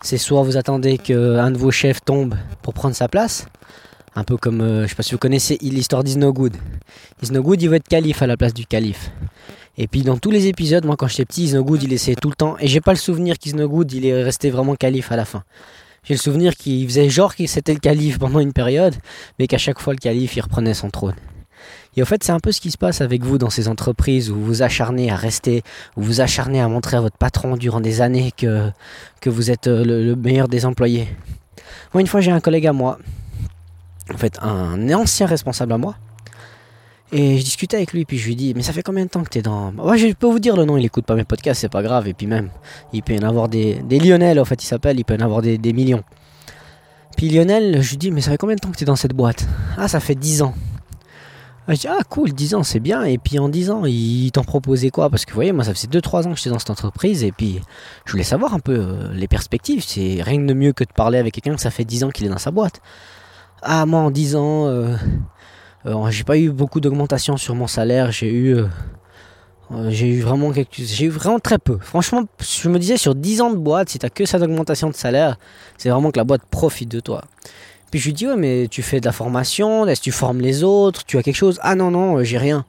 C'est 0.00 0.16
soit 0.16 0.42
vous 0.42 0.56
attendez 0.56 0.96
qu'un 0.96 1.50
de 1.50 1.58
vos 1.58 1.70
chefs 1.70 2.02
tombe 2.02 2.34
pour 2.62 2.72
prendre 2.72 2.94
sa 2.94 3.06
place, 3.06 3.44
un 4.16 4.24
peu 4.24 4.38
comme, 4.38 4.60
je 4.60 4.64
euh, 4.64 4.82
je 4.84 4.88
sais 4.88 4.94
pas 4.94 5.02
si 5.02 5.12
vous 5.12 5.18
connaissez 5.18 5.58
l'histoire 5.60 6.02
d'Isnogood. 6.02 6.56
Isnogood, 7.22 7.60
il 7.60 7.68
veut 7.68 7.76
être 7.76 7.88
calife 7.88 8.22
à 8.22 8.26
la 8.26 8.38
place 8.38 8.54
du 8.54 8.64
calife. 8.64 9.10
Et 9.76 9.88
puis 9.88 10.02
dans 10.02 10.16
tous 10.16 10.30
les 10.30 10.46
épisodes, 10.46 10.86
moi 10.86 10.96
quand 10.96 11.06
j'étais 11.06 11.26
petit, 11.26 11.44
Isnogood, 11.44 11.82
il 11.82 11.92
essayait 11.92 12.16
tout 12.16 12.30
le 12.30 12.34
temps. 12.34 12.56
Et 12.60 12.66
j'ai 12.66 12.80
pas 12.80 12.92
le 12.92 12.98
souvenir 12.98 13.38
qu'Isnogood, 13.38 13.92
il 13.92 14.06
est 14.06 14.22
resté 14.22 14.48
vraiment 14.48 14.74
calife 14.74 15.12
à 15.12 15.16
la 15.16 15.26
fin. 15.26 15.44
J'ai 16.04 16.14
le 16.14 16.20
souvenir 16.20 16.56
qu'il 16.56 16.86
faisait 16.88 17.10
genre 17.10 17.34
qu'il 17.34 17.48
c'était 17.48 17.74
le 17.74 17.80
calife 17.80 18.18
pendant 18.18 18.40
une 18.40 18.54
période, 18.54 18.94
mais 19.38 19.46
qu'à 19.48 19.58
chaque 19.58 19.80
fois 19.80 19.92
le 19.92 19.98
calife 19.98 20.34
il 20.36 20.40
reprenait 20.40 20.74
son 20.74 20.88
trône. 20.88 21.16
Et 21.96 22.02
au 22.02 22.04
fait, 22.04 22.22
c'est 22.24 22.32
un 22.32 22.40
peu 22.40 22.52
ce 22.52 22.60
qui 22.60 22.70
se 22.70 22.78
passe 22.78 23.00
avec 23.00 23.22
vous 23.22 23.38
dans 23.38 23.50
ces 23.50 23.68
entreprises 23.68 24.30
où 24.30 24.36
vous 24.36 24.62
acharnez 24.62 25.10
à 25.10 25.16
rester, 25.16 25.62
où 25.96 26.02
vous 26.02 26.20
acharnez 26.20 26.60
à 26.60 26.68
montrer 26.68 26.96
à 26.96 27.00
votre 27.00 27.16
patron 27.16 27.56
durant 27.56 27.80
des 27.80 28.00
années 28.00 28.32
que, 28.36 28.70
que 29.20 29.30
vous 29.30 29.50
êtes 29.50 29.68
euh, 29.68 29.84
le, 29.84 30.16
meilleur 30.16 30.48
des 30.48 30.66
employés. 30.66 31.08
Moi, 31.92 32.00
une 32.00 32.06
fois, 32.06 32.20
j'ai 32.20 32.32
un 32.32 32.40
collègue 32.40 32.66
à 32.66 32.72
moi, 32.72 32.98
en 34.12 34.18
fait, 34.18 34.38
un 34.42 34.92
ancien 34.92 35.26
responsable 35.26 35.72
à 35.72 35.78
moi, 35.78 35.96
et 37.16 37.38
je 37.38 37.44
discutais 37.44 37.76
avec 37.76 37.92
lui, 37.92 38.04
puis 38.04 38.18
je 38.18 38.26
lui 38.26 38.34
dis, 38.34 38.54
mais 38.54 38.62
ça 38.62 38.72
fait 38.72 38.82
combien 38.82 39.04
de 39.04 39.08
temps 39.08 39.22
que 39.22 39.28
tu 39.28 39.38
es 39.38 39.42
dans... 39.42 39.72
Ouais, 39.74 39.96
je 39.96 40.12
peux 40.14 40.26
vous 40.26 40.40
dire 40.40 40.56
le 40.56 40.64
nom, 40.64 40.76
il 40.76 40.84
écoute 40.84 41.04
pas 41.04 41.14
mes 41.14 41.22
podcasts, 41.22 41.60
c'est 41.60 41.68
pas 41.68 41.80
grave. 41.80 42.08
Et 42.08 42.12
puis 42.12 42.26
même, 42.26 42.50
il 42.92 43.04
peut 43.04 43.14
y 43.14 43.18
en 43.20 43.28
avoir 43.28 43.48
des... 43.48 43.74
Des 43.74 44.00
Lionel, 44.00 44.40
en 44.40 44.44
fait, 44.44 44.62
il 44.64 44.66
s'appelle, 44.66 44.98
il 44.98 45.04
peut 45.04 45.14
y 45.14 45.22
en 45.22 45.24
avoir 45.24 45.40
des, 45.40 45.72
millions. 45.72 46.02
Puis 47.16 47.28
Lionel, 47.28 47.80
je 47.82 47.90
lui 47.90 47.98
dis, 47.98 48.10
mais 48.10 48.20
ça 48.20 48.32
fait 48.32 48.36
combien 48.36 48.56
de 48.56 48.60
temps 48.60 48.70
que 48.72 48.76
tu 48.76 48.82
es 48.82 48.86
dans 48.86 48.96
cette 48.96 49.12
boîte? 49.12 49.46
Ah, 49.76 49.86
ça 49.86 50.00
fait 50.00 50.16
10 50.16 50.42
ans. 50.42 50.54
Ah, 51.66 51.74
je 51.74 51.88
ah 51.88 52.02
cool, 52.10 52.32
10 52.32 52.56
ans, 52.56 52.62
c'est 52.62 52.80
bien. 52.80 53.04
Et 53.04 53.16
puis 53.16 53.38
en 53.38 53.48
10 53.48 53.70
ans, 53.70 53.86
il 53.86 54.30
t'en 54.32 54.44
proposait 54.44 54.90
quoi? 54.90 55.08
Parce 55.08 55.24
que 55.24 55.30
vous 55.30 55.36
voyez, 55.36 55.52
moi, 55.52 55.64
ça 55.64 55.72
faisait 55.72 55.88
2-3 55.88 56.26
ans 56.26 56.32
que 56.32 56.36
j'étais 56.36 56.50
dans 56.50 56.58
cette 56.58 56.70
entreprise. 56.70 57.24
Et 57.24 57.32
puis, 57.32 57.60
je 58.04 58.12
voulais 58.12 58.24
savoir 58.24 58.52
un 58.52 58.58
peu 58.58 58.76
euh, 58.76 59.12
les 59.14 59.28
perspectives. 59.28 59.82
C'est 59.82 60.18
rien 60.22 60.40
de 60.40 60.52
mieux 60.52 60.74
que 60.74 60.84
de 60.84 60.92
parler 60.92 61.18
avec 61.18 61.32
quelqu'un 61.32 61.54
que 61.54 61.60
ça 61.62 61.70
fait 61.70 61.84
10 61.84 62.04
ans 62.04 62.10
qu'il 62.10 62.26
est 62.26 62.28
dans 62.28 62.38
sa 62.38 62.50
boîte. 62.50 62.80
Ah, 63.62 63.86
moi, 63.86 64.00
en 64.00 64.10
10 64.10 64.36
ans... 64.36 64.66
Euh, 64.66 64.94
euh, 65.86 66.10
j'ai 66.10 66.24
pas 66.24 66.36
eu 66.38 66.50
beaucoup 66.50 66.80
d'augmentation 66.80 67.38
sur 67.38 67.54
mon 67.54 67.66
salaire. 67.66 68.12
J'ai 68.12 68.32
eu, 68.32 68.56
j'ai 69.88 70.08
eu 70.08 70.20
vraiment 70.20 70.50
j'ai 70.72 71.04
eu 71.04 71.10
vraiment 71.10 71.38
très 71.38 71.58
peu. 71.58 71.78
Franchement, 71.80 72.24
je 72.40 72.68
me 72.70 72.78
disais 72.78 72.96
sur 72.96 73.14
10 73.14 73.40
ans 73.42 73.50
de 73.50 73.58
boîte, 73.58 73.90
si 73.90 73.98
t'as 73.98 74.08
que 74.08 74.24
cette 74.24 74.42
augmentation 74.42 74.88
de 74.88 74.94
salaire, 74.94 75.36
c'est 75.76 75.90
vraiment 75.90 76.10
que 76.10 76.18
la 76.18 76.24
boîte 76.24 76.42
profite 76.50 76.90
de 76.90 77.00
toi. 77.00 77.22
Puis 77.90 78.00
je 78.00 78.06
lui 78.06 78.12
dis 78.12 78.26
ouais 78.26 78.36
mais 78.36 78.66
tu 78.70 78.82
fais 78.82 79.00
de 79.00 79.06
la 79.06 79.12
formation, 79.12 79.86
est-ce 79.86 80.00
que 80.00 80.04
tu 80.04 80.12
formes 80.12 80.40
les 80.40 80.64
autres, 80.64 81.04
tu 81.04 81.18
as 81.18 81.22
quelque 81.22 81.36
chose? 81.36 81.58
Ah 81.62 81.74
non 81.74 81.90
non, 81.90 82.22
j'ai 82.24 82.38
rien. 82.38 82.64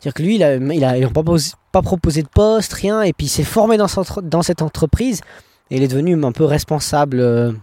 C'est-à-dire 0.00 0.14
que 0.14 0.22
lui, 0.22 0.34
il 0.34 0.44
a, 0.44 0.56
il 0.56 1.04
a, 1.04 1.08
pas, 1.08 1.22
pas, 1.72 1.80
proposé 1.80 2.22
de 2.22 2.28
poste, 2.28 2.74
rien, 2.74 3.02
et 3.02 3.14
puis 3.14 3.26
il 3.26 3.30
s'est 3.30 3.42
formé 3.42 3.78
dans, 3.78 3.86
dans 4.22 4.42
cette 4.42 4.60
entreprise, 4.60 5.22
et 5.70 5.76
il 5.76 5.82
est 5.82 5.88
devenu 5.88 6.22
un 6.22 6.32
peu 6.32 6.44
responsable 6.44 7.54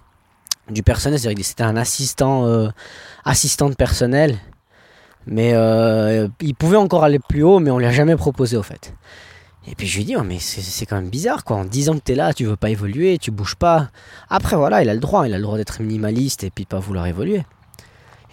du 0.70 0.82
personnel, 0.82 1.20
c'est-à-dire 1.20 1.38
que 1.38 1.48
c'était 1.48 1.64
un 1.64 1.78
assistant, 1.78 2.72
assistant 3.26 3.70
de 3.70 3.76
personnel, 3.76 4.40
mais 5.28 5.52
euh, 5.54 6.28
il 6.40 6.56
pouvait 6.56 6.78
encore 6.78 7.04
aller 7.04 7.20
plus 7.20 7.44
haut, 7.44 7.60
mais 7.60 7.72
on 7.72 7.78
lui 7.78 7.86
a 7.86 7.92
jamais 7.92 8.16
proposé 8.16 8.58
au 8.58 8.64
fait. 8.64 8.94
Et 9.68 9.76
puis 9.76 9.86
je 9.86 9.98
lui 9.98 10.06
dis, 10.06 10.16
oh, 10.16 10.24
mais 10.24 10.40
c'est 10.40 10.86
quand 10.86 10.96
même 10.96 11.10
bizarre 11.10 11.44
quoi. 11.44 11.58
En 11.58 11.66
10 11.66 11.90
ans 11.90 11.94
que 11.96 12.04
tu 12.04 12.14
es 12.14 12.16
là, 12.16 12.34
tu 12.34 12.46
veux 12.46 12.56
pas 12.56 12.72
évoluer, 12.72 13.18
tu 13.20 13.30
bouges 13.30 13.56
pas. 13.56 13.90
Après 14.30 14.56
voilà, 14.56 14.82
il 14.82 14.90
a 14.90 14.94
le 14.94 15.00
droit, 15.00 15.28
il 15.28 15.34
a 15.34 15.38
le 15.38 15.44
droit 15.44 15.58
d'être 15.58 15.82
minimaliste 15.82 16.44
et 16.44 16.50
puis 16.50 16.66
pas 16.66 16.80
vouloir 16.80 17.06
évoluer. 17.06 17.44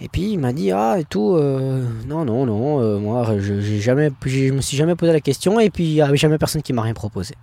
Et 0.00 0.08
puis 0.08 0.32
il 0.32 0.38
m'a 0.38 0.52
dit, 0.52 0.70
ah 0.70 0.96
et 0.98 1.04
tout, 1.04 1.34
euh, 1.34 1.86
non, 2.06 2.24
non, 2.24 2.46
non, 2.46 2.80
euh, 2.80 2.98
moi 2.98 3.26
je, 3.38 3.60
jamais, 3.78 4.10
je 4.24 4.52
me 4.52 4.60
suis 4.60 4.76
jamais 4.76 4.94
posé 4.94 5.12
la 5.12 5.20
question 5.20 5.60
et 5.60 5.70
puis 5.70 5.84
il 5.84 5.94
n'y 5.94 6.00
avait 6.00 6.16
jamais 6.16 6.38
personne 6.38 6.62
qui 6.62 6.72
m'a 6.72 6.82
rien 6.82 6.94
proposé. 6.94 7.34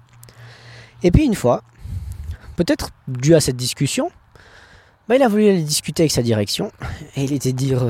Et 1.03 1.11
puis 1.11 1.23
une 1.25 1.35
fois, 1.35 1.61
peut-être 2.55 2.89
dû 3.07 3.35
à 3.35 3.39
cette 3.39 3.57
discussion, 3.57 4.09
bah, 5.07 5.15
il 5.15 5.21
a 5.21 5.27
voulu 5.27 5.47
aller 5.47 5.61
discuter 5.61 6.03
avec 6.03 6.11
sa 6.11 6.23
direction 6.23 6.71
et 7.15 7.23
il 7.25 7.33
était 7.33 7.53
dire 7.53 7.85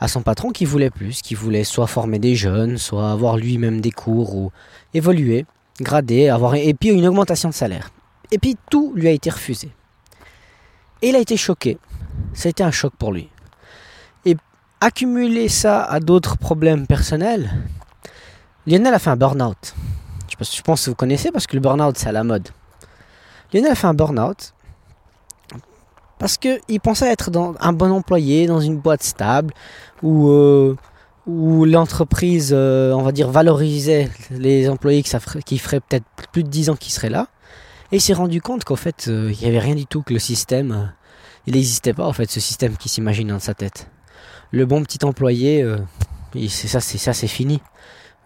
à 0.00 0.08
son 0.08 0.22
patron 0.22 0.50
qui 0.50 0.64
voulait 0.64 0.90
plus, 0.90 1.20
qui 1.20 1.34
voulait 1.34 1.64
soit 1.64 1.86
former 1.86 2.18
des 2.18 2.34
jeunes, 2.34 2.78
soit 2.78 3.12
avoir 3.12 3.36
lui-même 3.36 3.82
des 3.82 3.90
cours 3.90 4.34
ou 4.34 4.50
évoluer, 4.94 5.44
grader, 5.80 6.30
avoir 6.30 6.54
et 6.54 6.72
puis 6.74 6.88
une 6.88 7.06
augmentation 7.06 7.50
de 7.50 7.54
salaire. 7.54 7.90
Et 8.32 8.38
puis 8.38 8.56
tout 8.70 8.92
lui 8.94 9.08
a 9.08 9.10
été 9.10 9.28
refusé. 9.28 9.70
Et 11.02 11.10
il 11.10 11.16
a 11.16 11.18
été 11.18 11.36
choqué. 11.36 11.78
Été 12.44 12.62
un 12.62 12.70
choc 12.70 12.94
pour 12.98 13.12
lui. 13.12 13.28
Et 14.24 14.36
accumuler 14.80 15.48
ça 15.48 15.84
à 15.84 16.00
d'autres 16.00 16.38
problèmes 16.38 16.86
personnels, 16.86 17.50
Lionel 18.66 18.94
a 18.94 18.98
fait 18.98 19.10
un 19.10 19.16
burn-out. 19.16 19.74
Je 20.38 20.62
pense 20.62 20.84
que 20.84 20.90
vous 20.90 20.96
connaissez 20.96 21.30
parce 21.30 21.46
que 21.46 21.56
le 21.56 21.60
burn-out 21.60 21.98
c'est 21.98 22.08
à 22.08 22.12
la 22.12 22.24
mode. 22.24 22.48
Lionel 23.52 23.72
a 23.72 23.74
fait 23.74 23.86
un 23.86 23.94
burn-out 23.94 24.54
parce 26.20 26.36
qu'il 26.36 26.80
pensait 26.80 27.10
être 27.10 27.30
dans 27.30 27.54
un 27.60 27.72
bon 27.72 27.90
employé, 27.90 28.46
dans 28.46 28.60
une 28.60 28.76
boîte 28.76 29.02
stable, 29.02 29.54
où, 30.02 30.28
euh, 30.28 30.76
où 31.26 31.64
l'entreprise, 31.64 32.50
euh, 32.52 32.92
on 32.92 33.00
va 33.00 33.10
dire, 33.10 33.30
valorisait 33.30 34.10
les 34.30 34.68
employés 34.68 35.02
qui, 35.02 35.58
feraient 35.58 35.80
peut-être 35.80 36.04
plus 36.30 36.44
de 36.44 36.48
10 36.48 36.68
ans 36.68 36.76
qui 36.76 36.92
seraient 36.92 37.08
là. 37.08 37.28
Et 37.90 37.96
il 37.96 38.00
s'est 38.02 38.12
rendu 38.12 38.42
compte 38.42 38.64
qu'en 38.64 38.76
fait, 38.76 39.06
euh, 39.08 39.32
il 39.32 39.38
n'y 39.40 39.46
avait 39.46 39.58
rien 39.58 39.74
du 39.74 39.86
tout, 39.86 40.02
que 40.02 40.12
le 40.12 40.18
système, 40.18 40.72
euh, 40.72 40.84
il 41.46 41.54
n'existait 41.54 41.94
pas 41.94 42.06
en 42.06 42.12
fait, 42.12 42.30
ce 42.30 42.38
système 42.38 42.76
qui 42.76 42.90
s'imagine 42.90 43.28
dans 43.28 43.38
sa 43.38 43.54
tête. 43.54 43.88
Le 44.50 44.66
bon 44.66 44.82
petit 44.82 45.02
employé, 45.06 45.64
c'est 46.34 46.68
ça, 46.68 46.80
c'est 46.80 46.98
ça, 46.98 47.14
c'est 47.14 47.28
fini. 47.28 47.62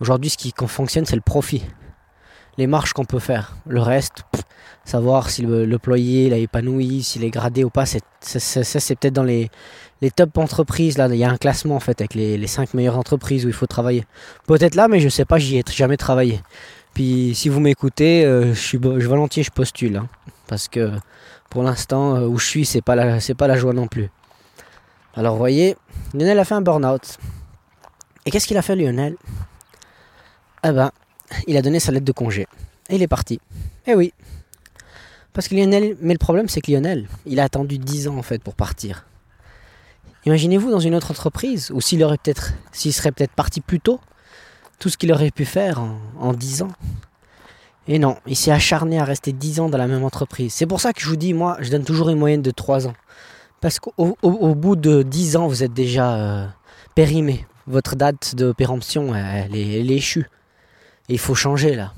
Aujourd'hui, 0.01 0.31
ce 0.31 0.37
qui 0.37 0.53
fonctionne, 0.67 1.05
c'est 1.05 1.15
le 1.15 1.23
profit. 1.23 1.63
Les 2.59 2.67
marches 2.67 2.93
qu'on 2.93 3.05
peut 3.05 3.19
faire. 3.19 3.57
Le 3.67 3.81
reste, 3.81 4.25
savoir 4.85 5.31
si 5.31 5.43
l'employé 5.43 6.31
l'a 6.31 6.37
épanoui, 6.37 7.03
s'il 7.03 7.25
est 7.25 7.31
gradé 7.31 7.65
ou 7.65 7.71
pas, 7.71 7.87
ça 7.87 7.99
c'est 8.21 8.97
peut-être 8.97 9.15
dans 9.15 9.25
les, 9.25 9.51
top 10.17 10.37
entreprises. 10.39 10.99
Là, 10.99 11.09
il 11.09 11.17
y 11.17 11.25
a 11.25 11.31
un 11.31 11.37
classement 11.37 11.77
en 11.77 11.81
fait 11.81 12.01
avec 12.01 12.15
les, 12.15 12.37
les 12.37 12.47
5 12.47 12.75
meilleures 12.75 12.99
entreprises 12.99 13.45
où 13.45 13.49
il 13.49 13.55
faut 13.55 13.67
travailler. 13.67 14.05
Peut-être 14.47 14.75
là, 14.75 14.89
mais 14.89 15.01
je 15.01 15.09
sais 15.09 15.25
pas, 15.25 15.39
j'y 15.39 15.59
ai 15.59 15.65
jamais 15.69 15.97
travaillé. 15.97 16.41
Puis 16.95 17.35
si 17.35 17.49
vous 17.49 17.61
m'écoutez, 17.61 18.25
euh, 18.25 18.55
je 18.55 18.61
suis 18.61 18.79
je, 18.81 19.09
volontiers 19.09 19.43
je 19.43 19.51
postule. 19.51 19.97
Hein, 19.97 20.09
parce 20.47 20.69
que 20.69 20.93
pour 21.51 21.63
l'instant, 21.63 22.17
euh, 22.17 22.27
où 22.27 22.39
je 22.39 22.47
suis, 22.47 22.65
c'est 22.65 22.83
pas, 22.83 22.97
pas 23.37 23.49
la 23.49 23.57
joie 23.57 23.73
non 23.73 23.89
plus. 23.89 24.11
Alors 25.15 25.37
voyez, 25.37 25.77
Lionel 26.13 26.39
a 26.39 26.45
fait 26.45 26.55
un 26.55 26.63
burn-out. 26.63 27.19
Et 28.27 28.31
qu'est-ce 28.31 28.47
qu'il 28.47 28.57
a 28.57 28.63
fait 28.63 28.77
Lionel? 28.77 29.17
Eh 30.65 30.73
ben, 30.73 30.91
il 31.47 31.57
a 31.57 31.63
donné 31.63 31.81
sa 31.81 31.93
lettre 31.93 32.05
de 32.05 32.13
congé. 32.13 32.47
Et 32.89 32.97
il 32.97 33.03
est 33.03 33.09
parti. 33.09 33.41
Eh 33.87 33.95
oui. 33.95 34.13
Parce 35.33 35.49
que 35.49 35.55
Lionel, 35.55 35.97
mais 36.01 36.13
le 36.13 36.19
problème 36.19 36.49
c'est 36.49 36.61
que 36.61 36.71
Lionel, 36.71 37.09
il 37.27 37.41
a 37.41 37.45
attendu 37.45 37.79
10 37.79 38.09
ans 38.09 38.17
en 38.17 38.23
fait 38.23 38.43
pour 38.43 38.55
partir. 38.55 39.07
Imaginez-vous 40.27 40.71
dans 40.71 40.81
une 40.81 40.95
autre 40.95 41.11
entreprise, 41.11 41.71
ou 41.75 41.81
s'il 41.81 42.03
aurait 42.03 42.17
peut-être, 42.17 42.55
s'il 42.73 42.95
serait 42.95 43.13
peut-être 43.13 43.33
parti 43.33 43.61
plus 43.61 43.81
tôt, 43.81 44.01
tout 44.79 44.89
ce 44.89 44.97
qu'il 44.97 45.13
aurait 45.13 45.31
pu 45.31 45.45
faire 45.45 45.81
en, 45.81 45.99
en 46.19 46.33
10 46.33 46.63
ans. 46.63 46.73
Et 47.87 47.99
non, 47.99 48.17
il 48.27 48.37
s'est 48.37 48.51
acharné 48.51 48.99
à 48.99 49.05
rester 49.05 49.33
10 49.33 49.61
ans 49.61 49.69
dans 49.69 49.77
la 49.77 49.87
même 49.87 50.05
entreprise. 50.05 50.55
C'est 50.55 50.67
pour 50.67 50.81
ça 50.81 50.95
que 50.95 51.01
je 51.01 51.09
vous 51.09 51.17
dis, 51.17 51.35
moi, 51.35 51.59
je 51.61 51.71
donne 51.71 51.85
toujours 51.85 52.09
une 52.09 52.19
moyenne 52.19 52.41
de 52.41 52.51
3 52.51 52.87
ans. 52.87 52.95
Parce 53.61 53.79
qu'au 53.79 54.55
bout 54.55 54.77
de 54.77 55.03
10 55.03 55.37
ans, 55.37 55.47
vous 55.47 55.63
êtes 55.63 55.75
déjà 55.75 56.15
euh, 56.15 56.47
périmé. 56.95 57.47
Votre 57.67 57.97
date 57.97 58.35
de 58.35 58.53
péremption, 58.53 59.15
elle 59.15 59.55
est 59.55 59.87
échue. 59.87 60.29
Et 61.09 61.15
il 61.15 61.19
faut 61.19 61.35
changer 61.35 61.75
là. 61.75 61.93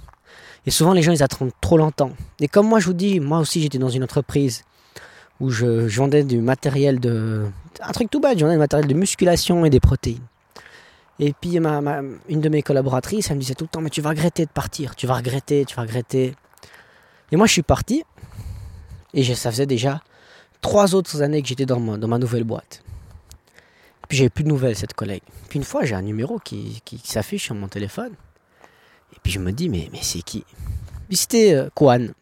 Et 0.66 0.70
souvent, 0.70 0.92
les 0.92 1.02
gens, 1.02 1.12
ils 1.12 1.22
attendent 1.22 1.52
trop 1.60 1.78
longtemps. 1.78 2.10
Et 2.40 2.48
comme 2.48 2.66
moi, 2.66 2.80
je 2.80 2.86
vous 2.86 2.92
dis, 2.92 3.20
moi 3.20 3.38
aussi, 3.38 3.62
j'étais 3.62 3.78
dans 3.78 3.88
une 3.88 4.02
entreprise 4.02 4.64
où 5.40 5.50
je, 5.50 5.86
vendais 5.96 6.24
du 6.24 6.38
matériel 6.38 6.98
de. 6.98 7.46
Un 7.80 7.92
truc 7.92 8.10
tout 8.10 8.20
bête, 8.20 8.38
je 8.38 8.44
vendais 8.44 8.56
du 8.56 8.60
matériel 8.60 8.88
de 8.88 8.94
musculation 8.94 9.64
et 9.64 9.70
des 9.70 9.80
protéines. 9.80 10.22
Et 11.18 11.32
puis 11.32 11.58
ma, 11.60 11.80
une 12.28 12.40
de 12.40 12.48
mes 12.48 12.62
collaboratrices, 12.62 13.30
elle 13.30 13.36
me 13.36 13.40
disait 13.40 13.54
tout 13.54 13.64
le 13.64 13.68
temps, 13.68 13.80
mais 13.80 13.90
tu 13.90 14.02
vas 14.02 14.10
regretter 14.10 14.44
de 14.44 14.50
partir, 14.50 14.94
tu 14.96 15.06
vas 15.06 15.14
regretter, 15.14 15.64
tu 15.64 15.74
vas 15.74 15.82
regretter. 15.82 16.34
Et 17.32 17.36
moi 17.36 17.46
je 17.46 17.52
suis 17.52 17.62
parti, 17.62 18.04
et 19.14 19.24
ça 19.34 19.50
faisait 19.50 19.66
déjà 19.66 20.02
trois 20.60 20.94
autres 20.94 21.22
années 21.22 21.40
que 21.40 21.48
j'étais 21.48 21.64
dans 21.64 21.80
ma, 21.80 21.96
dans 21.96 22.08
ma 22.08 22.18
nouvelle 22.18 22.44
boîte. 22.44 22.82
Puis 24.08 24.18
j'avais 24.18 24.30
plus 24.30 24.44
de 24.44 24.48
nouvelles 24.48 24.76
cette 24.76 24.92
collègue. 24.92 25.22
Puis 25.48 25.58
une 25.58 25.64
fois 25.64 25.84
j'ai 25.84 25.94
un 25.94 26.02
numéro 26.02 26.38
qui, 26.38 26.82
s'affiche 27.02 27.44
sur 27.44 27.54
mon 27.54 27.68
téléphone. 27.68 28.12
Et 29.14 29.18
puis 29.22 29.32
je 29.32 29.38
me 29.38 29.52
dis, 29.52 29.68
mais, 29.68 29.88
mais 29.92 30.00
c'est 30.02 30.22
qui? 30.22 30.44
Puis 31.08 31.16
c'était 31.16 31.54
euh, 31.54 31.68
Kwan. 31.74 32.12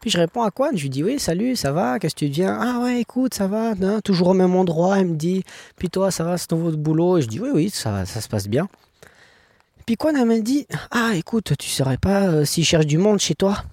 Puis 0.00 0.10
je 0.10 0.18
réponds 0.18 0.42
à 0.42 0.50
Quan, 0.50 0.70
je 0.74 0.82
lui 0.82 0.90
dis 0.90 1.02
oui, 1.02 1.18
salut, 1.18 1.56
ça 1.56 1.72
va, 1.72 1.98
qu'est-ce 1.98 2.14
que 2.14 2.20
tu 2.20 2.26
viens 2.26 2.56
Ah 2.60 2.80
ouais, 2.80 3.00
écoute, 3.00 3.34
ça 3.34 3.46
va, 3.46 3.72
hein, 3.72 4.00
toujours 4.02 4.28
au 4.28 4.34
même 4.34 4.54
endroit. 4.54 4.98
Elle 4.98 5.08
me 5.08 5.16
dit, 5.16 5.44
puis 5.76 5.90
toi, 5.90 6.10
ça 6.10 6.24
va, 6.24 6.38
c'est 6.38 6.46
ton 6.46 6.70
boulot? 6.72 7.18
Et 7.18 7.22
je 7.22 7.26
dis 7.26 7.40
oui, 7.40 7.50
oui, 7.52 7.70
ça, 7.70 8.06
ça 8.06 8.20
se 8.20 8.28
passe 8.28 8.48
bien. 8.48 8.68
Puis 9.86 9.96
Quan, 9.96 10.14
elle 10.14 10.26
m'a 10.26 10.38
dit, 10.38 10.66
ah 10.90 11.12
écoute, 11.14 11.52
tu 11.58 11.68
saurais 11.68 11.96
pas 11.96 12.28
euh, 12.28 12.44
s'il 12.44 12.64
cherche 12.64 12.86
du 12.86 12.98
monde 12.98 13.18
chez 13.18 13.34
toi? 13.34 13.64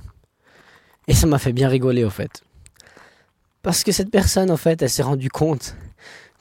Et 1.08 1.13
ça 1.13 1.27
m'a 1.27 1.38
fait 1.38 1.54
bien 1.54 1.70
rigoler 1.70 2.04
au 2.04 2.10
fait. 2.10 2.42
Parce 3.62 3.84
que 3.84 3.92
cette 3.92 4.10
personne, 4.10 4.50
en 4.50 4.58
fait, 4.58 4.82
elle 4.82 4.89
s'est 4.89 5.04
rendue 5.04 5.30
compte 5.30 5.75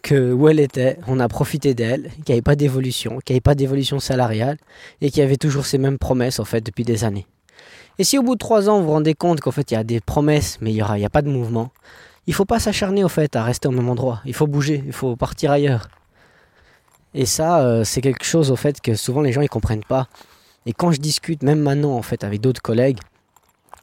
que 0.04 0.32
où 0.32 0.48
elle 0.48 0.60
était, 0.60 0.98
on 1.08 1.18
a 1.18 1.26
profité 1.28 1.74
d'elle, 1.74 2.10
qu'il 2.10 2.26
n'y 2.28 2.32
avait 2.34 2.42
pas 2.42 2.56
d'évolution, 2.56 3.18
qu'il 3.24 3.32
n'y 3.32 3.38
avait 3.38 3.40
pas 3.40 3.54
d'évolution 3.54 3.98
salariale 3.98 4.58
et 5.00 5.10
qu'il 5.10 5.20
y 5.20 5.22
avait 5.22 5.38
toujours 5.38 5.64
ces 5.64 5.78
mêmes 5.78 5.98
promesses 5.98 6.38
en 6.38 6.44
fait 6.44 6.60
depuis 6.60 6.84
des 6.84 7.04
années. 7.04 7.26
Et 7.98 8.04
si 8.04 8.18
au 8.18 8.22
bout 8.22 8.34
de 8.34 8.38
trois 8.38 8.68
ans 8.68 8.80
vous 8.80 8.84
vous 8.84 8.92
rendez 8.92 9.14
compte 9.14 9.40
qu'en 9.40 9.50
fait 9.50 9.70
il 9.70 9.74
y 9.74 9.76
a 9.78 9.82
des 9.82 10.00
promesses 10.00 10.58
mais 10.60 10.72
il 10.72 10.74
n'y 10.74 11.04
a, 11.04 11.10
pas 11.10 11.22
de 11.22 11.30
mouvement, 11.30 11.72
il 12.26 12.30
ne 12.30 12.34
faut 12.34 12.44
pas 12.44 12.60
s'acharner 12.60 13.02
au 13.02 13.08
fait 13.08 13.34
à 13.34 13.42
rester 13.42 13.66
au 13.66 13.70
même 13.70 13.88
endroit. 13.88 14.20
Il 14.26 14.34
faut 14.34 14.46
bouger, 14.46 14.84
il 14.86 14.92
faut 14.92 15.16
partir 15.16 15.50
ailleurs. 15.50 15.88
Et 17.14 17.26
ça, 17.26 17.60
euh, 17.60 17.82
c'est 17.84 18.02
quelque 18.02 18.24
chose 18.24 18.50
au 18.50 18.56
fait 18.56 18.80
que 18.82 18.94
souvent 18.94 19.22
les 19.22 19.32
gens 19.32 19.40
ne 19.40 19.46
comprennent 19.46 19.84
pas. 19.84 20.08
Et 20.66 20.74
quand 20.74 20.92
je 20.92 21.00
discute, 21.00 21.42
même 21.42 21.60
maintenant 21.60 21.96
en 21.96 22.02
fait 22.02 22.24
avec 22.24 22.42
d'autres 22.42 22.62
collègues, 22.62 22.98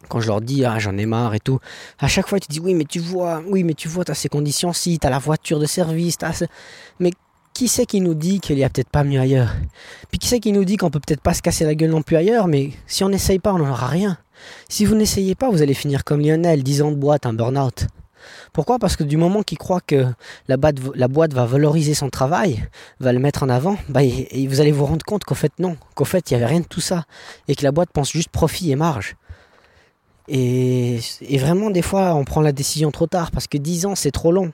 quand 0.09 0.19
je 0.19 0.27
leur 0.27 0.41
dis 0.41 0.65
ah 0.65 0.79
j'en 0.79 0.97
ai 0.97 1.05
marre 1.05 1.33
et 1.35 1.39
tout, 1.39 1.59
à 1.99 2.07
chaque 2.07 2.27
fois 2.27 2.39
te 2.39 2.47
disent 2.47 2.61
oui 2.61 2.73
mais 2.73 2.85
tu 2.85 2.99
vois, 2.99 3.41
oui 3.47 3.63
mais 3.63 3.73
tu 3.73 3.87
vois 3.87 4.05
t'as 4.05 4.13
ces 4.13 4.29
conditions-ci, 4.29 4.99
t'as 4.99 5.09
la 5.09 5.19
voiture 5.19 5.59
de 5.59 5.65
service, 5.65 6.17
t'as 6.17 6.43
mais 6.99 7.11
qui 7.53 7.67
c'est 7.67 7.85
qui 7.85 8.01
nous 8.01 8.13
dit 8.13 8.39
qu'il 8.39 8.57
y 8.57 8.63
a 8.63 8.69
peut-être 8.69 8.89
pas 8.89 9.03
mieux 9.03 9.19
ailleurs? 9.19 9.53
Puis 10.09 10.19
qui 10.19 10.27
c'est 10.27 10.39
qui 10.39 10.51
nous 10.51 10.65
dit 10.65 10.77
qu'on 10.77 10.89
peut 10.89 10.99
peut-être 10.99 11.21
pas 11.21 11.33
se 11.33 11.41
casser 11.41 11.65
la 11.65 11.75
gueule 11.75 11.91
non 11.91 12.01
plus 12.01 12.15
ailleurs, 12.15 12.47
mais 12.47 12.71
si 12.87 13.03
on 13.03 13.09
n'essaye 13.09 13.39
pas, 13.39 13.53
on 13.53 13.59
n'en 13.59 13.69
aura 13.69 13.87
rien. 13.87 14.17
Si 14.69 14.85
vous 14.85 14.95
n'essayez 14.95 15.35
pas, 15.35 15.49
vous 15.49 15.61
allez 15.61 15.73
finir 15.73 16.03
comme 16.03 16.21
Lionel, 16.21 16.63
10 16.63 16.81
ans 16.81 16.91
de 16.91 16.95
boîte, 16.95 17.25
un 17.25 17.33
burn-out. 17.33 17.87
Pourquoi? 18.53 18.79
Parce 18.79 18.95
que 18.95 19.03
du 19.03 19.17
moment 19.17 19.43
qu'il 19.43 19.57
croit 19.57 19.81
que 19.81 20.05
la 20.47 20.57
boîte, 20.57 21.33
va 21.33 21.45
valoriser 21.45 21.93
son 21.93 22.09
travail, 22.09 22.67
va 22.99 23.13
le 23.13 23.19
mettre 23.19 23.43
en 23.43 23.49
avant, 23.49 23.77
bah, 23.89 24.03
et, 24.03 24.47
vous 24.47 24.61
allez 24.61 24.71
vous 24.71 24.85
rendre 24.85 25.05
compte 25.05 25.23
qu'en 25.23 25.35
fait 25.35 25.53
non, 25.59 25.77
qu'en 25.95 26.05
fait 26.05 26.29
il 26.29 26.33
n'y 26.35 26.43
avait 26.43 26.51
rien 26.51 26.59
de 26.61 26.65
tout 26.65 26.81
ça, 26.81 27.05
et 27.47 27.55
que 27.55 27.63
la 27.63 27.71
boîte 27.71 27.89
pense 27.93 28.11
juste 28.11 28.29
profit 28.29 28.71
et 28.71 28.75
marge. 28.75 29.15
Et, 30.27 30.99
vraiment 31.37 31.69
des 31.69 31.81
fois 31.81 32.13
on 32.15 32.25
prend 32.25 32.41
la 32.41 32.51
décision 32.51 32.91
trop 32.91 33.07
tard, 33.07 33.31
parce 33.31 33.47
que 33.47 33.57
10 33.57 33.85
ans 33.85 33.95
c'est 33.95 34.11
trop 34.11 34.31
long. 34.31 34.51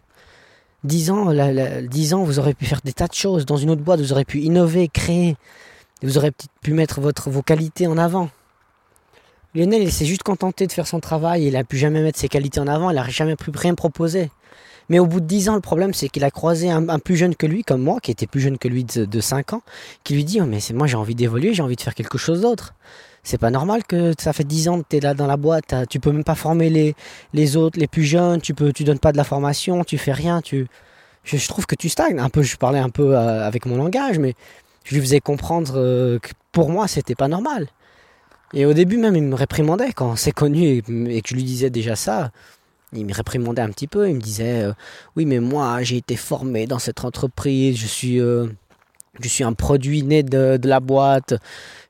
10 0.83 1.12
ans, 1.12 1.25
la, 1.31 1.81
10 1.81 2.13
ans, 2.13 2.24
vous 2.24 2.39
aurez 2.39 2.53
pu 2.53 2.65
faire 2.65 2.81
des 2.83 2.93
tas 2.93 3.07
de 3.07 3.13
choses. 3.13 3.45
Dans 3.45 3.57
une 3.57 3.69
autre 3.69 3.81
boîte, 3.81 4.00
vous 4.00 4.13
aurez 4.13 4.25
pu 4.25 4.41
innover, 4.41 4.88
créer. 4.88 5.36
Vous 6.03 6.17
aurez 6.17 6.31
pu 6.62 6.74
mettre 6.74 7.01
votre, 7.01 7.29
vos 7.29 7.41
qualités 7.41 7.88
en 7.88 7.97
avant. 7.97 8.29
Lionel, 9.55 9.81
il 9.81 9.91
s'est 9.91 10.05
juste 10.05 10.24
contenté 10.24 10.67
de 10.67 10.71
faire 10.71 10.88
son 10.88 11.00
travail. 11.00 11.45
Il 11.45 11.53
n'a 11.53 11.63
pu 11.63 11.77
jamais 11.77 12.01
mettre 12.01 12.19
ses 12.19 12.29
qualités 12.29 12.59
en 12.59 12.67
avant. 12.67 12.91
Il 12.91 12.95
n'a 12.95 13.09
jamais 13.09 13.36
pu 13.36 13.50
rien 13.53 13.74
proposer. 13.74 14.29
Mais 14.89 15.00
au 15.00 15.05
bout 15.05 15.19
de 15.19 15.25
10 15.25 15.50
ans, 15.50 15.55
le 15.55 15.62
problème, 15.62 15.93
c'est 15.93 16.09
qu'il 16.09 16.24
a 16.24 16.31
croisé 16.31 16.69
un, 16.69 17.00
plus 17.00 17.17
jeune 17.17 17.36
que 17.36 17.47
lui, 17.47 17.63
comme 17.63 17.81
moi, 17.81 18.00
qui 18.00 18.12
était 18.12 18.27
plus 18.27 18.39
jeune 18.39 18.57
que 18.57 18.67
lui 18.67 18.83
de, 18.83 19.05
de 19.05 19.19
5 19.19 19.53
ans, 19.53 19.62
qui 20.03 20.13
lui 20.13 20.24
dit 20.24 20.39
oh, 20.39 20.45
Mais 20.45 20.59
moi, 20.74 20.88
j'ai 20.88 20.95
envie 20.95 21.15
d'évoluer, 21.15 21.53
j'ai 21.53 21.63
envie 21.63 21.75
de 21.75 21.81
faire 21.81 21.95
quelque 21.95 22.17
chose 22.17 22.41
d'autre. 22.41 22.74
C'est 23.27 23.38
pas 23.38 23.51
normal 23.51 23.84
que 23.84 24.13
ça 24.17 24.31
fait 24.31 24.46
10 24.46 24.69
ans 24.69 24.79
que 24.79 24.86
tu 24.89 24.96
es 24.96 25.00
là 25.01 25.13
dans 25.13 25.27
la 25.27 25.36
boîte, 25.36 25.75
tu 25.89 26.00
peux 26.00 26.13
même 26.13 26.24
pas 26.24 26.34
former 26.34 26.69
les, 26.69 26.96
les 27.34 27.57
autres, 27.57 27.77
les 27.77 27.88
plus 27.88 28.05
jeunes, 28.05 28.39
tu 28.39 28.53
peux 28.53 28.72
tu 28.72 28.86
donnes 28.86 29.00
pas 29.00 29.12
de 29.12 29.17
la 29.17 29.25
formation, 29.25 29.84
tu 29.84 29.98
fais 29.98 30.13
rien, 30.13 30.39
tu 30.39 30.67
je, 31.25 31.48
trouve 31.50 31.65
que 31.65 31.75
tu 31.75 31.89
stagnes. 31.89 32.19
Un 32.19 32.29
peu 32.29 32.41
je 32.41 32.55
parlais 32.55 32.79
un 32.79 32.88
peu 32.88 33.17
euh, 33.17 33.46
avec 33.46 33.65
mon 33.65 33.75
langage 33.75 34.17
mais 34.17 34.34
je 34.86 34.96
lui 34.96 35.01
faisais 35.01 35.19
comprendre 35.19 35.74
euh, 35.75 36.19
que 36.19 36.29
pour 36.53 36.69
moi 36.69 36.88
c'était 36.88 37.15
pas 37.15 37.27
normal. 37.27 37.67
Et 38.53 38.65
au 38.65 38.72
début 38.72 38.96
même 38.96 39.17
il 39.17 39.24
me 39.24 39.36
réprimandait 39.36 39.91
quand 39.91 40.15
c'est 40.15 40.31
connu 40.31 40.77
et, 40.77 41.22
que 41.22 41.27
je 41.27 41.36
lui 41.36 41.43
disais 41.43 41.69
déjà 41.69 41.98
ça. 41.98 42.31
Il 42.93 43.05
me 43.05 43.13
réprimandait 43.13 43.62
un 43.62 43.72
petit 43.72 43.88
peu, 43.88 44.07
il 44.07 44.15
me 44.15 44.22
disait 44.22 44.63
euh, 44.63 44.74
oui 45.17 45.25
mais 45.25 45.41
moi 45.41 45.84
j'ai 45.84 45.98
été 45.98 46.15
formé 46.15 46.65
dans 46.65 46.79
cette 46.79 47.03
entreprise, 47.03 47.77
je 47.77 47.88
suis 47.88 48.22
je 49.21 49.27
suis 49.27 49.43
un 49.43 49.53
produit 49.53 50.03
né 50.03 50.24
de, 50.24 50.59
la 50.63 50.79
boîte. 50.79 51.36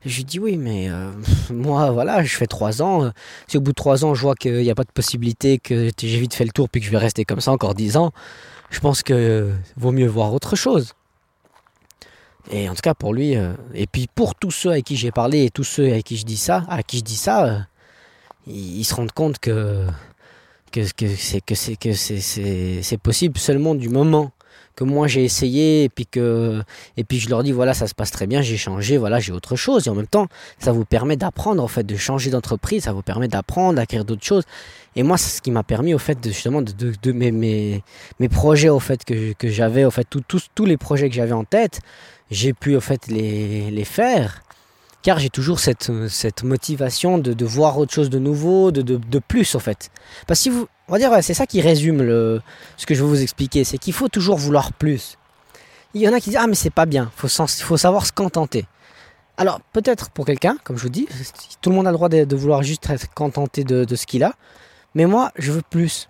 je 0.05 0.17
lui 0.17 0.23
dis 0.23 0.39
oui, 0.39 0.57
mais 0.57 0.89
euh, 0.89 1.11
moi, 1.49 1.91
voilà, 1.91 2.23
je 2.23 2.35
fais 2.35 2.47
trois 2.47 2.81
ans. 2.81 3.11
Si 3.47 3.57
au 3.57 3.61
bout 3.61 3.71
de 3.71 3.75
trois 3.75 4.05
ans, 4.05 4.13
je 4.13 4.21
vois 4.21 4.35
qu'il 4.35 4.61
n'y 4.61 4.71
a 4.71 4.75
pas 4.75 4.83
de 4.83 4.91
possibilité 4.91 5.57
que 5.57 5.89
j'ai 5.97 6.19
vite 6.19 6.33
fait 6.33 6.45
le 6.45 6.51
tour 6.51 6.69
puis 6.69 6.81
que 6.81 6.87
je 6.87 6.91
vais 6.91 6.97
rester 6.97 7.25
comme 7.25 7.41
ça 7.41 7.51
encore 7.51 7.75
dix 7.75 7.97
ans, 7.97 8.11
je 8.69 8.79
pense 8.79 9.03
que 9.03 9.51
vaut 9.75 9.91
mieux 9.91 10.07
voir 10.07 10.33
autre 10.33 10.55
chose. 10.55 10.93
Et 12.49 12.69
en 12.69 12.75
tout 12.75 12.81
cas 12.81 12.93
pour 12.93 13.13
lui, 13.13 13.35
euh, 13.35 13.53
et 13.73 13.87
puis 13.87 14.07
pour 14.13 14.35
tous 14.35 14.51
ceux 14.51 14.71
avec 14.71 14.85
qui 14.85 14.95
j'ai 14.95 15.11
parlé 15.11 15.45
et 15.45 15.49
tous 15.49 15.65
ceux 15.65 15.87
avec 15.87 16.05
qui 16.05 16.17
je 16.17 16.25
dis 16.25 16.37
ça, 16.37 16.63
à 16.69 16.81
qui 16.81 16.99
je 16.99 17.03
dis 17.03 17.17
ça, 17.17 17.45
euh, 17.45 17.59
ils, 18.45 18.85
se 18.85 18.95
rendent 18.95 19.11
compte 19.11 19.39
que 19.39 19.85
c'est 20.73 22.97
possible 23.01 23.37
seulement 23.37 23.75
du 23.75 23.89
moment 23.89 24.31
que 24.77 24.83
moi 24.83 25.07
j'ai 25.07 25.25
essayé 25.25 25.85
et 25.85 25.89
puis 25.89 26.05
que 26.05 26.61
et 26.97 27.03
puis 27.03 27.19
je 27.19 27.29
leur 27.29 27.43
dis 27.43 27.51
voilà 27.51 27.73
ça 27.73 27.87
se 27.87 27.95
passe 27.95 28.11
très 28.11 28.27
bien 28.27 28.41
j'ai 28.43 28.57
changé 28.57 28.97
voilà 28.97 29.19
j'ai 29.19 29.33
autre 29.33 29.55
chose. 29.57 29.87
Et 29.87 29.89
en 29.89 29.95
même 29.95 30.07
temps 30.07 30.27
ça 30.59 30.71
vous 30.71 30.85
permet 30.85 31.17
d'apprendre 31.17 31.61
en 31.61 31.67
fait 31.67 31.83
de 31.83 31.97
changer 31.97 32.29
d'entreprise 32.29 32.83
ça 32.83 32.93
vous 32.93 33.01
permet 33.01 33.27
d'apprendre 33.27 33.75
d'acquérir 33.75 34.05
d'autres 34.05 34.23
choses. 34.23 34.43
Et 34.95 35.03
moi 35.03 35.17
c'est 35.17 35.35
ce 35.35 35.41
qui 35.41 35.51
m'a 35.51 35.63
permis 35.63 35.93
au 35.95 35.97
fait 35.97 36.21
de 36.21 36.29
justement 36.29 36.61
de, 36.61 36.71
de, 37.01 37.11
mes, 37.11 37.31
mes, 37.31 37.83
mes 38.19 38.29
projets 38.29 38.69
au 38.69 38.79
fait 38.79 39.03
que, 39.03 39.33
que 39.33 39.49
j'avais 39.49 39.83
au 39.83 39.91
fait 39.91 40.07
tous 40.09 40.47
tous 40.53 40.65
les 40.65 40.77
projets 40.77 41.09
que 41.09 41.15
j'avais 41.15 41.33
en 41.33 41.43
tête 41.43 41.81
j'ai 42.29 42.53
pu 42.53 42.75
au 42.75 42.81
fait 42.81 43.07
les, 43.07 43.71
les 43.71 43.85
faire 43.85 44.43
car 45.07 45.19
j'ai 45.19 45.29
toujours 45.29 45.61
cette, 45.61 45.89
motivation 46.43 47.17
de, 47.17 47.45
voir 47.45 47.77
autre 47.77 47.93
chose 47.93 48.09
de 48.09 48.19
nouveau, 48.19 48.71
de 48.71 49.19
plus 49.19 49.55
en 49.55 49.59
fait. 49.59 49.89
Parce 50.27 50.41
que 50.41 50.43
si 50.43 50.49
vous, 50.49 50.67
on 50.89 50.91
va 50.91 50.97
dire, 50.99 51.11
c'est 51.21 51.33
ça 51.33 51.45
qui 51.45 51.61
résume 51.61 52.01
le, 52.01 52.41
ce 52.75 52.85
que 52.85 52.93
je 52.93 53.03
veux 53.03 53.07
vous 53.07 53.21
expliquer, 53.21 53.63
c'est 53.63 53.77
qu'il 53.77 53.93
faut 53.93 54.09
toujours 54.09 54.35
vouloir 54.35 54.73
plus. 54.73 55.17
Il 55.93 56.01
y 56.01 56.09
en 56.09 56.13
a 56.13 56.19
qui 56.19 56.31
disent 56.31 56.39
ah 56.41 56.47
mais 56.47 56.55
c'est 56.55 56.73
pas 56.73 56.85
bien, 56.85 57.09
faut 57.15 57.29
faut 57.29 57.77
savoir 57.77 58.05
se 58.05 58.11
contenter. 58.11 58.65
Alors 59.37 59.61
peut-être 59.71 60.09
pour 60.09 60.25
quelqu'un, 60.25 60.57
comme 60.65 60.75
je 60.75 60.83
vous 60.83 60.89
dis, 60.89 61.07
tout 61.61 61.69
le 61.69 61.77
monde 61.77 61.87
a 61.87 61.91
le 61.91 61.95
droit 61.95 62.09
de, 62.09 62.35
vouloir 62.35 62.61
juste 62.61 62.89
être 62.89 63.13
contenté 63.13 63.63
de, 63.63 63.95
ce 63.95 64.05
qu'il 64.05 64.25
a, 64.25 64.33
mais 64.93 65.05
moi 65.05 65.31
je 65.37 65.53
veux 65.53 65.63
plus. 65.69 66.09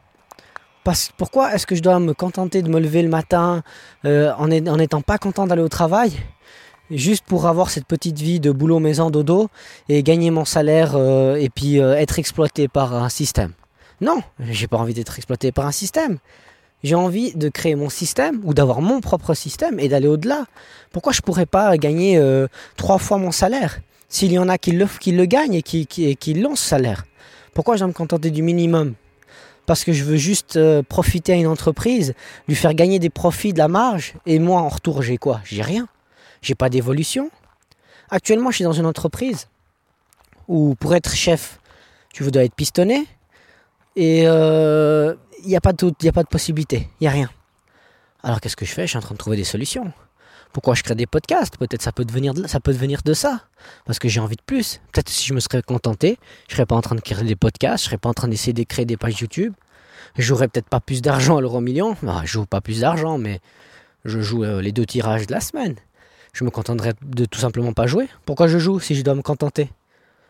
Parce, 0.84 1.12
pourquoi 1.16 1.54
est-ce 1.54 1.68
que 1.68 1.76
je 1.76 1.84
dois 1.84 2.00
me 2.00 2.16
contenter 2.16 2.64
de 2.64 2.70
me 2.70 2.80
lever 2.80 3.04
le 3.04 3.10
matin 3.10 3.62
euh, 4.06 4.34
en 4.34 4.48
n'étant 4.48 5.02
pas 5.04 5.20
content 5.20 5.46
d'aller 5.46 5.62
au 5.62 5.70
travail? 5.70 6.14
Juste 6.92 7.26
pour 7.26 7.48
avoir 7.48 7.70
cette 7.70 7.86
petite 7.86 8.20
vie 8.20 8.40
de 8.40 8.52
boulot, 8.52 8.80
maison, 8.80 9.10
dodo 9.10 9.50
et 9.90 10.04
gagner 10.04 10.32
mon 10.32 10.46
salaire 10.46 10.94
euh, 10.96 11.36
et 11.36 11.50
puis 11.50 11.80
euh, 11.80 11.96
être 11.96 12.20
exploité 12.20 12.68
par 12.68 12.94
un 12.94 13.10
système. 13.10 13.54
Non, 14.00 14.22
j'ai 14.40 14.68
pas 14.68 14.78
envie 14.78 14.94
d'être 14.94 15.18
exploité 15.18 15.52
par 15.52 15.66
un 15.66 15.72
système. 15.72 16.20
J'ai 16.84 16.96
envie 16.96 17.34
de 17.34 17.50
créer 17.50 17.76
mon 17.76 17.90
système 17.90 18.40
ou 18.44 18.54
d'avoir 18.54 18.82
mon 18.82 19.02
propre 19.02 19.34
système 19.34 19.80
et 19.80 19.90
d'aller 19.90 20.08
au-delà. 20.08 20.46
Pourquoi 20.92 21.12
je 21.12 21.22
pourrais 21.22 21.48
pas 21.48 21.76
gagner 21.78 22.18
euh, 22.18 22.48
trois 22.76 23.00
fois 23.00 23.18
mon 23.18 23.32
salaire 23.32 23.80
S'il 24.10 24.32
y 24.32 24.38
en 24.38 24.48
a 24.48 24.58
qui 24.58 24.72
le, 24.72 24.86
qui 25.00 25.14
gagnent 25.28 25.56
et 25.56 25.64
qui, 25.64 25.88
qui, 25.88 26.16
qui 26.16 26.34
l'ont 26.36 26.56
ce 26.56 26.66
salaire, 26.66 27.06
pourquoi 27.56 27.76
je 27.76 27.80
dois 27.80 27.88
me 27.88 27.94
contenter 27.94 28.30
du 28.30 28.44
minimum? 28.44 28.94
Parce 29.66 29.84
que 29.84 29.92
je 29.92 30.04
veux 30.04 30.16
juste 30.16 30.58
profiter 30.84 31.34
à 31.34 31.36
une 31.36 31.48
entreprise, 31.48 32.14
lui 32.48 32.56
faire 32.56 32.74
gagner 32.74 33.00
des 33.00 33.10
profits, 33.10 33.52
de 33.52 33.58
la 33.58 33.68
marge, 33.68 34.14
et 34.26 34.40
moi 34.40 34.62
en 34.62 34.70
retour 34.70 35.02
j'ai 35.02 35.18
quoi? 35.18 35.42
J'ai 35.44 35.64
rien 35.64 35.90
j'ai 36.42 36.56
pas 36.56 36.70
d'évolution. 36.70 37.30
Actuellement, 38.10 38.52
je 38.52 38.58
suis 38.58 38.64
dans 38.64 38.74
une 38.74 38.86
entreprise 38.86 39.48
où 40.48 40.76
pour 40.76 40.96
être 40.96 41.14
chef, 41.14 41.60
tu 42.14 42.30
dois 42.32 42.44
être 42.44 42.56
pistonné 42.56 43.06
et 43.96 44.22
il 44.22 44.28
euh, 44.28 45.16
n'y 45.46 45.56
a, 45.56 45.62
pas 45.62 45.74
de, 45.74 45.92
possibilité, 46.30 46.90
il 47.00 47.04
n'y 47.04 47.08
a 47.08 47.12
rien. 47.12 47.30
Alors 48.24 48.42
qu'est-ce 48.42 48.56
que 48.56 48.66
je 48.66 48.72
fais? 48.72 48.84
Je 48.84 48.90
suis 48.90 48.98
en 48.98 49.02
train 49.02 49.14
de 49.14 49.20
trouver 49.20 49.38
des 49.38 49.44
solutions. 49.44 49.92
Pourquoi 50.54 50.74
je 50.74 50.84
crée 50.84 50.96
des 50.96 51.06
podcasts? 51.06 51.58
Peut-être 51.58 51.82
ça 51.82 51.92
peut 51.92 52.06
devenir 52.06 52.34
de, 52.34 52.48
ça 52.48 52.60
peut 52.60 52.74
devenir 52.74 53.02
de 53.04 53.14
ça, 53.14 53.42
parce 53.86 54.00
que 54.00 54.08
j'ai 54.08 54.20
envie 54.20 54.36
de 54.36 54.42
plus. 54.42 54.80
Peut-être 54.92 55.10
si 55.10 55.28
je 55.28 55.34
me 55.34 55.40
serais 55.40 55.62
contenté, 55.62 56.18
je 56.48 56.56
serais 56.56 56.66
pas 56.66 56.76
en 56.76 56.82
train 56.82 56.96
de 56.96 57.02
créer 57.02 57.24
des 57.24 57.36
podcasts, 57.36 57.84
je 57.84 57.90
serais 57.90 57.98
pas 57.98 58.10
en 58.10 58.14
train 58.14 58.28
d'essayer 58.28 58.54
de 58.54 58.64
créer 58.64 58.86
des 58.86 58.98
pages 58.98 59.20
YouTube. 59.20 59.54
Je 60.18 60.24
jouerais 60.24 60.48
peut-être 60.48 60.70
pas 60.70 60.80
plus 60.80 61.02
d'argent 61.02 61.38
à 61.38 61.42
l'euro 61.42 61.60
million. 61.60 61.96
Ah, 62.08 62.22
je 62.24 62.32
joue 62.32 62.46
pas 62.46 62.62
plus 62.62 62.82
d'argent, 62.82 63.18
mais 63.18 63.40
je 64.06 64.20
joue 64.22 64.44
euh, 64.44 64.62
les 64.62 64.72
deux 64.72 64.86
tirages 64.86 65.28
de 65.28 65.34
la 65.34 65.42
semaine 65.42 65.76
je 66.34 66.44
me 66.44 66.50
contenterais 66.50 66.94
de 67.02 67.26
tout 67.26 67.40
simplement 67.40 67.74
pas 67.74 67.88
jouer. 67.88 68.08
Pourquoi 68.26 68.48
je 68.48 68.58
joue 68.58 68.80
si 68.80 68.96
je 68.96 69.02
dois 69.02 69.16
me 69.16 69.22
contenter? 69.22 69.70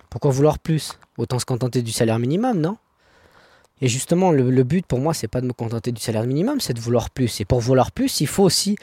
Pourquoi 0.10 0.32
vouloir 0.32 0.60
plus? 0.60 0.98
Autant 1.18 1.40
se 1.40 1.46
contenter 1.46 1.82
du 1.82 1.92
salaire 1.92 2.20
minimum, 2.20 2.60
non? 2.60 2.78
Et 3.82 3.88
justement, 3.88 4.32
le, 4.32 4.64
but 4.64 4.86
pour 4.86 5.00
moi, 5.00 5.14
c'est 5.14 5.28
pas 5.28 5.42
de 5.42 5.46
me 5.46 5.54
contenter 5.54 5.92
du 5.92 6.02
salaire 6.02 6.24
minimum, 6.24 6.60
c'est 6.60 6.74
de 6.74 6.80
vouloir 6.80 7.10
plus. 7.10 7.42
Et 7.42 7.46
pour 7.46 7.60
vouloir 7.60 7.92
plus, 7.92 8.22
il 8.22 8.28
faut 8.28 8.44
aussi 8.44 8.76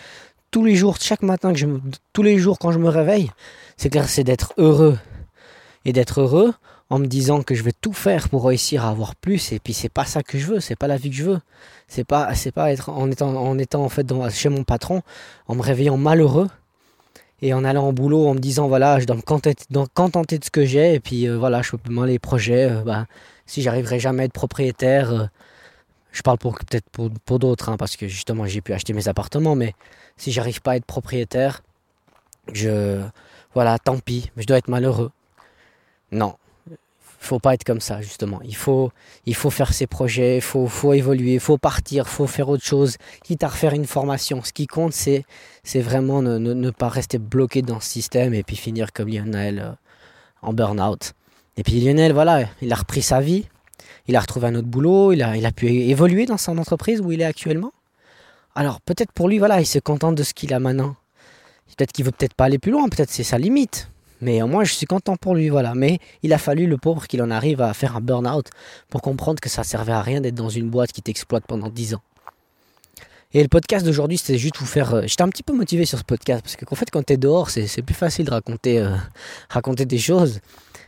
tous 0.50 0.64
les 0.64 0.76
jours, 0.76 0.98
chaque 1.00 1.22
matin 1.22 1.52
que 1.52 1.58
je 1.58 1.66
tous 2.12 2.22
les 2.22 2.38
jours 2.38 2.60
quand 2.60 2.70
je 2.70 2.78
me 2.78 2.88
réveille, 2.88 3.32
c'est 3.76 3.90
clair, 3.90 4.08
c'est 4.08 4.22
d'être 4.22 4.54
heureux 4.56 4.96
et 5.84 5.92
d'être 5.92 6.20
heureux 6.20 6.54
en 6.90 7.00
me 7.00 7.06
disant 7.06 7.42
que 7.42 7.56
je 7.56 7.64
vais 7.64 7.72
tout 7.72 7.92
faire 7.92 8.28
pour 8.28 8.46
réussir 8.46 8.84
à 8.84 8.90
avoir 8.90 9.16
plus 9.16 9.50
et 9.50 9.58
puis 9.58 9.72
c'est 9.72 9.88
pas 9.88 10.04
ça 10.04 10.22
que 10.22 10.38
je 10.38 10.46
veux, 10.46 10.60
c'est 10.60 10.76
pas 10.76 10.86
la 10.86 10.96
vie 10.96 11.10
que 11.10 11.16
je 11.16 11.24
veux. 11.24 11.40
C'est 11.88 12.04
pas 12.04 12.32
c'est 12.34 12.52
pas 12.52 12.72
être 12.72 12.88
en 12.88 13.10
étant 13.10 13.34
en 13.34 13.58
étant 13.58 13.88
fait 13.88 14.06
chez 14.30 14.48
mon 14.48 14.62
patron 14.62 15.02
en 15.48 15.56
me 15.56 15.62
réveillant 15.62 15.96
malheureux 15.96 16.48
et 17.44 17.52
en 17.52 17.62
allant 17.62 17.88
au 17.88 17.92
boulot 17.92 18.26
en 18.26 18.34
me 18.34 18.38
disant 18.38 18.68
voilà 18.68 18.98
je 18.98 19.04
dois 19.04 19.16
me 19.16 19.20
contenter, 19.20 20.38
de 20.38 20.44
ce 20.44 20.50
que 20.50 20.64
j'ai. 20.64 20.94
Et 20.94 21.00
puis 21.00 21.28
euh, 21.28 21.36
voilà 21.36 21.60
je 21.60 21.76
peux 21.76 21.92
moins 21.92 22.06
les 22.06 22.18
projets 22.18 22.70
euh, 22.70 22.80
bah, 22.82 23.06
si 23.44 23.60
j'arriverai 23.60 24.00
jamais 24.00 24.22
à 24.22 24.24
être 24.26 24.32
propriétaire 24.32 25.12
euh, 25.12 25.26
je 26.10 26.22
parle 26.22 26.38
peut-être 26.38 26.88
pour, 26.90 27.38
d'autres 27.38 27.68
hein, 27.68 27.76
parce 27.76 27.96
que 27.96 28.08
justement 28.08 28.46
j'ai 28.46 28.62
pu 28.62 28.72
acheter 28.72 28.94
mes 28.94 29.08
appartements 29.08 29.56
mais 29.56 29.74
si 30.16 30.32
j'arrive 30.32 30.62
pas 30.62 30.72
à 30.72 30.76
être 30.76 30.86
propriétaire 30.86 31.62
je 32.52 33.02
voilà 33.52 33.78
tant 33.78 33.98
pis 33.98 34.30
je 34.38 34.46
dois 34.46 34.56
être 34.56 34.68
malheureux. 34.68 35.10
Non 36.12 36.36
faut 37.24 37.38
pas 37.38 37.54
être 37.54 37.64
comme 37.64 37.80
ça 37.80 38.00
justement. 38.00 38.40
Il 38.44 38.56
faut, 38.56 38.90
il 39.26 39.34
faut 39.34 39.50
faire 39.50 39.72
ses 39.72 39.86
projets, 39.86 40.36
il 40.36 40.42
faut, 40.42 40.66
faut 40.66 40.92
évoluer, 40.92 41.34
il 41.34 41.40
faut 41.40 41.58
partir, 41.58 42.04
il 42.06 42.10
faut 42.10 42.26
faire 42.26 42.48
autre 42.48 42.64
chose, 42.64 42.96
quitte 43.22 43.42
à 43.44 43.48
refaire 43.48 43.72
une 43.72 43.86
formation. 43.86 44.42
Ce 44.42 44.52
qui 44.52 44.66
compte, 44.66 44.92
c'est, 44.92 45.24
c'est 45.62 45.80
vraiment 45.80 46.22
ne, 46.22 46.38
ne, 46.38 46.70
pas 46.70 46.88
rester 46.88 47.18
bloqué 47.18 47.62
dans 47.62 47.80
ce 47.80 47.88
système 47.88 48.34
et 48.34 48.42
puis 48.42 48.56
finir 48.56 48.92
comme 48.92 49.08
Lionel 49.08 49.58
euh, 49.58 49.72
en 50.42 50.52
burn-out. 50.52 51.12
Et 51.56 51.62
puis 51.62 51.80
Lionel, 51.80 52.12
voilà, 52.12 52.44
il 52.60 52.72
a 52.72 52.76
repris 52.76 53.02
sa 53.02 53.20
vie, 53.20 53.46
il 54.06 54.16
a 54.16 54.20
retrouvé 54.20 54.48
un 54.48 54.54
autre 54.54 54.68
boulot, 54.68 55.12
il 55.12 55.22
a, 55.22 55.36
il 55.36 55.46
a 55.46 55.52
pu 55.52 55.68
évoluer 55.68 56.26
dans 56.26 56.38
son 56.38 56.58
entreprise 56.58 57.00
où 57.00 57.12
il 57.12 57.20
est 57.20 57.24
actuellement. 57.24 57.72
Alors 58.54 58.80
peut-être 58.80 59.12
pour 59.12 59.28
lui, 59.28 59.38
voilà, 59.38 59.60
il 59.60 59.66
se 59.66 59.78
contente 59.78 60.14
de 60.14 60.22
ce 60.22 60.34
qu'il 60.34 60.52
a 60.52 60.58
maintenant. 60.58 60.96
Peut-être 61.76 61.92
qu'il 61.92 62.04
veut 62.04 62.12
peut-être 62.12 62.34
pas 62.34 62.44
aller 62.44 62.58
plus 62.58 62.70
loin, 62.70 62.88
peut-être 62.88 63.10
c'est 63.10 63.24
sa 63.24 63.38
limite. 63.38 63.88
Mais 64.20 64.42
au 64.42 64.46
moins, 64.46 64.64
je 64.64 64.72
suis 64.72 64.86
content 64.86 65.16
pour 65.16 65.34
lui, 65.34 65.48
voilà. 65.48 65.74
Mais 65.74 65.98
il 66.22 66.32
a 66.32 66.38
fallu, 66.38 66.66
le 66.66 66.76
pauvre, 66.76 67.06
qu'il 67.06 67.22
en 67.22 67.30
arrive 67.30 67.60
à 67.60 67.74
faire 67.74 67.96
un 67.96 68.00
burn-out 68.00 68.48
pour 68.88 69.02
comprendre 69.02 69.40
que 69.40 69.48
ça 69.48 69.64
servait 69.64 69.92
à 69.92 70.02
rien 70.02 70.20
d'être 70.20 70.34
dans 70.34 70.48
une 70.48 70.70
boîte 70.70 70.92
qui 70.92 71.02
t'exploite 71.02 71.44
pendant 71.46 71.68
10 71.68 71.94
ans. 71.94 72.02
Et 73.36 73.42
le 73.42 73.48
podcast 73.48 73.84
d'aujourd'hui, 73.84 74.16
c'était 74.16 74.38
juste 74.38 74.58
vous 74.58 74.66
faire. 74.66 74.94
Euh, 74.94 75.02
j'étais 75.06 75.22
un 75.22 75.28
petit 75.28 75.42
peu 75.42 75.52
motivé 75.52 75.84
sur 75.84 75.98
ce 75.98 76.04
podcast 76.04 76.42
parce 76.42 76.54
qu'en 76.54 76.76
fait, 76.76 76.88
quand 76.90 77.02
tu 77.04 77.14
es 77.14 77.16
dehors, 77.16 77.50
c'est 77.50 77.82
plus 77.82 77.94
facile 77.94 78.26
de 78.26 78.30
raconter, 78.30 78.78
euh, 78.78 78.94
raconter 79.48 79.86
des 79.86 79.98
choses. 79.98 80.40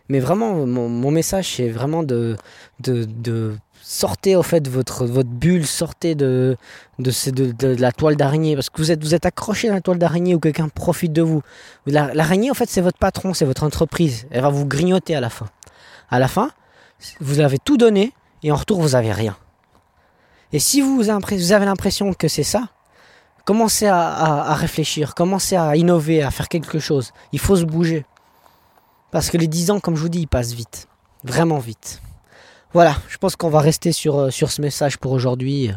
Mais 0.08 0.20
vraiment, 0.20 0.64
mon, 0.64 1.10
message, 1.10 1.56
c'est 1.56 1.68
vraiment 1.68 2.04
de, 2.04 2.36
de 2.78 3.56
sortez 3.88 4.34
au 4.34 4.42
fait 4.42 4.66
votre, 4.66 5.06
votre 5.06 5.28
bulle, 5.28 5.64
sortez 5.64 6.16
de, 6.16 6.56
de, 6.98 7.76
la 7.78 7.92
toile 7.92 8.16
d'araignée, 8.16 8.56
parce 8.56 8.68
que 8.68 8.78
vous 8.78 8.90
êtes, 8.90 9.02
vous 9.02 9.14
êtes 9.14 9.26
accroché 9.26 9.68
à 9.68 9.74
la 9.74 9.80
toile 9.80 9.98
d'araignée 9.98 10.34
ou 10.34 10.40
quelqu'un 10.40 10.68
profite 10.68 11.12
de 11.12 11.22
vous. 11.22 11.42
L'araignée, 11.86 12.50
en 12.50 12.54
fait, 12.54 12.68
c'est 12.68 12.80
votre 12.80 12.98
patron, 12.98 13.32
c'est 13.32 13.44
votre 13.44 13.62
entreprise. 13.62 14.26
Elle 14.32 14.42
va 14.42 14.48
vous 14.48 14.66
grignoter 14.66 15.14
à 15.14 15.20
la 15.20 15.30
fin. 15.30 15.46
À 16.10 16.18
la 16.18 16.26
fin, 16.26 16.50
vous 17.20 17.38
avez 17.38 17.58
tout 17.58 17.76
donné 17.76 18.12
et 18.42 18.50
en 18.50 18.56
retour, 18.56 18.80
vous 18.80 18.90
n'avez 18.90 19.12
rien. 19.12 19.36
Et 20.52 20.58
si 20.58 20.80
vous, 20.80 20.96
vous 20.96 21.10
avez 21.52 21.64
l'impression 21.64 22.12
que 22.12 22.26
c'est 22.26 22.42
ça, 22.42 22.68
commencez 23.44 23.86
à, 23.86 23.98
à, 23.98 24.54
réfléchir, 24.54 25.14
commencez 25.14 25.54
à 25.54 25.76
innover, 25.76 26.24
à 26.24 26.32
faire 26.32 26.48
quelque 26.48 26.80
chose. 26.80 27.12
Il 27.30 27.38
faut 27.38 27.56
se 27.56 27.64
bouger. 27.64 28.04
Parce 29.12 29.30
que 29.30 29.36
les 29.36 29.46
10 29.46 29.70
ans, 29.70 29.80
comme 29.80 29.94
je 29.94 30.02
vous 30.02 30.08
dis, 30.08 30.20
ils 30.22 30.28
passent 30.28 30.54
vite. 30.54 30.88
Vraiment 31.22 31.58
vite. 31.58 32.00
Voilà, 32.72 32.96
je 33.08 33.16
pense 33.18 33.36
qu'on 33.36 33.48
va 33.48 33.60
rester 33.60 33.92
sur, 33.92 34.18
euh, 34.18 34.30
sur 34.30 34.50
ce 34.50 34.60
message 34.60 34.98
pour 34.98 35.12
aujourd'hui. 35.12 35.70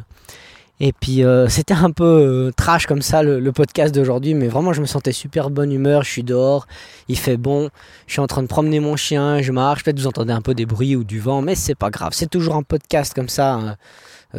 Et 0.82 0.93
puis 0.93 1.23
euh, 1.23 1.49
c'était 1.49 1.73
un 1.73 1.91
peu 1.91 2.04
euh, 2.04 2.52
trash 2.56 2.88
comme 2.88 3.02
ça 3.02 3.21
le, 3.21 3.52
podcast 3.52 3.93
d'aujourd'hui, 3.93 4.34
mais 4.34 4.47
vraiment 4.47 4.71
je 4.71 4.80
me 4.80 4.86
sentais 4.86 5.12
super 5.12 5.49
bonne 5.49 5.73
humeur, 5.73 6.04
je 6.04 6.10
suis 6.10 6.23
dehors, 6.23 6.67
il 7.10 7.17
fait 7.17 7.36
bon, 7.36 7.69
je 8.08 8.13
suis 8.13 8.21
en 8.21 8.28
train 8.28 8.41
de 8.41 8.47
promener 8.47 8.80
mon 8.80 8.95
chien, 8.95 9.41
je 9.41 9.52
marche, 9.52 9.84
peut-être 9.84 9.99
vous 9.99 10.08
entendez 10.08 10.32
un 10.32 10.41
peu 10.41 10.54
des 10.56 10.65
bruits 10.65 10.95
ou 10.95 11.04
du 11.04 11.19
vent, 11.19 11.41
mais 11.41 11.56
c'est 11.56 11.75
pas 11.75 11.89
grave, 11.89 12.13
c'est 12.13 12.30
toujours 12.30 12.56
un 12.56 12.63
podcast 12.63 13.13
comme 13.13 13.28
ça, 13.28 13.75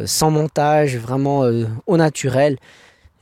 sans 0.05 0.31
montage, 0.31 0.97
vraiment 0.97 1.43
au 1.85 1.97
naturel. 1.97 2.57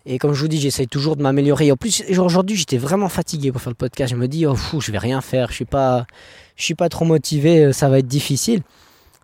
Et 0.06 0.18
comme 0.18 0.34
je 0.34 0.42
vous 0.42 0.48
dis, 0.48 0.62
j'essaye 0.62 0.88
toujours 0.88 1.18
de 1.18 1.22
m'améliorer. 1.22 1.72
En 1.74 1.76
plus, 1.76 2.04
aujourd'hui, 2.18 2.56
j'étais 2.56 2.78
vraiment 2.78 3.10
fatigué 3.10 3.52
pour 3.52 3.62
faire 3.62 3.72
le 3.72 3.76
podcast. 3.76 4.12
Je 4.12 4.16
me 4.16 4.30
dis, 4.30 4.46
oh 4.46 4.56
fou, 4.56 4.80
je 4.80 4.92
vais 4.92 4.98
rien 4.98 5.20
faire, 5.20 5.50
je 5.50 5.56
suis 5.56 5.66
pas, 5.66 6.08
je 6.56 6.64
suis 6.64 6.74
pas 6.74 6.88
trop 6.88 7.04
motivé, 7.04 7.74
ça 7.74 7.90
va 7.90 8.00
être 8.00 8.08
difficile. 8.08 8.62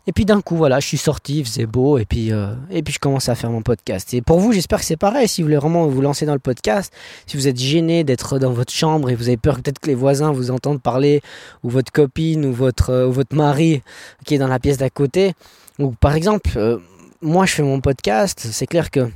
Et 0.07 0.11
puis 0.11 0.25
d'un 0.25 0.41
coup, 0.41 0.55
voilà, 0.55 0.79
je 0.79 0.87
suis 0.87 0.97
sorti, 0.97 1.39
il 1.39 1.45
faisait 1.45 1.65
beau, 1.65 1.97
et 1.97 2.05
puis, 2.05 2.31
euh, 2.31 2.53
et 2.69 2.83
puis 2.83 2.93
je 2.93 2.99
commence 2.99 3.27
à 3.27 3.33
faire 3.33 3.49
mon 3.49 3.63
podcast. 3.63 4.13
Et 4.13 4.21
pour 4.21 4.39
vous, 4.39 4.51
j'espère 4.51 4.79
que 4.79 4.85
c'est 4.85 4.97
pareil. 4.97 5.27
Si 5.27 5.41
vous 5.41 5.47
voulez 5.47 5.57
vraiment 5.57 5.87
vous 5.87 6.01
lancer 6.01 6.27
dans 6.27 6.33
le 6.33 6.39
podcast, 6.39 6.93
si 7.25 7.37
vous 7.37 7.47
êtes 7.47 7.59
gêné 7.59 8.03
d'être 8.03 8.37
dans 8.37 8.51
votre 8.51 8.71
chambre 8.71 9.09
et 9.09 9.15
vous 9.15 9.27
avez 9.29 9.37
peur 9.37 9.55
peut-être 9.55 9.79
que 9.79 9.87
les 9.87 9.95
voisins 9.95 10.31
vous 10.31 10.51
entendent 10.51 10.81
parler, 10.81 11.21
ou 11.63 11.69
votre 11.69 11.91
copine, 11.91 12.45
ou 12.45 12.53
votre, 12.53 12.91
euh, 12.91 13.07
votre 13.07 13.35
mari 13.35 13.81
qui 14.25 14.35
est 14.35 14.37
dans 14.37 14.47
la 14.47 14.59
pièce 14.59 14.77
d'à 14.77 14.91
côté, 14.91 15.33
ou 15.79 15.91
par 15.91 16.13
exemple, 16.13 16.51
euh, 16.55 16.77
moi 17.21 17.47
je 17.47 17.53
fais 17.53 17.63
mon 17.63 17.81
podcast, 17.81 18.39
c'est 18.51 18.67
clair 18.67 18.91
que 18.91 19.09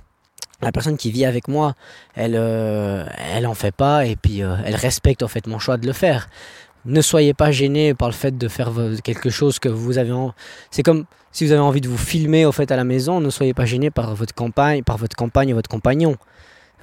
la 0.61 0.71
personne 0.71 0.97
qui 0.97 1.11
vit 1.11 1.23
avec 1.23 1.47
moi, 1.47 1.75
elle, 2.15 2.35
elle 2.35 3.47
en 3.47 3.53
fait 3.53 3.73
pas, 3.73 4.05
et 4.05 4.17
puis 4.17 4.39
elle 4.39 4.75
respecte 4.75 5.23
en 5.23 5.29
fait 5.29 5.47
mon 5.47 5.57
choix 5.57 5.77
de 5.77 5.87
le 5.87 5.93
faire 5.93 6.27
ne 6.89 7.01
soyez 7.01 7.33
pas 7.33 7.51
gêné 7.51 7.93
par 7.93 8.09
le 8.09 8.13
fait 8.13 8.37
de 8.37 8.47
faire 8.47 8.71
quelque 9.03 9.29
chose 9.29 9.59
que 9.59 9.69
vous 9.69 9.97
avez 9.97 10.13
c'est 10.71 10.83
comme 10.83 11.05
si 11.31 11.45
vous 11.45 11.51
avez 11.51 11.61
envie 11.61 11.81
de 11.81 11.87
vous 11.87 11.97
filmer 11.97 12.45
au 12.45 12.51
fait 12.51 12.71
à 12.71 12.75
la 12.75 12.83
maison 12.83 13.19
ne 13.21 13.29
soyez 13.29 13.53
pas 13.53 13.65
gêné 13.65 13.91
par 13.91 14.15
votre 14.15 14.33
campagne 14.33 14.83
par 14.83 14.97
votre 14.97 15.15
campagne 15.15 15.49
et 15.49 15.53
votre 15.53 15.69
compagnon. 15.69 16.15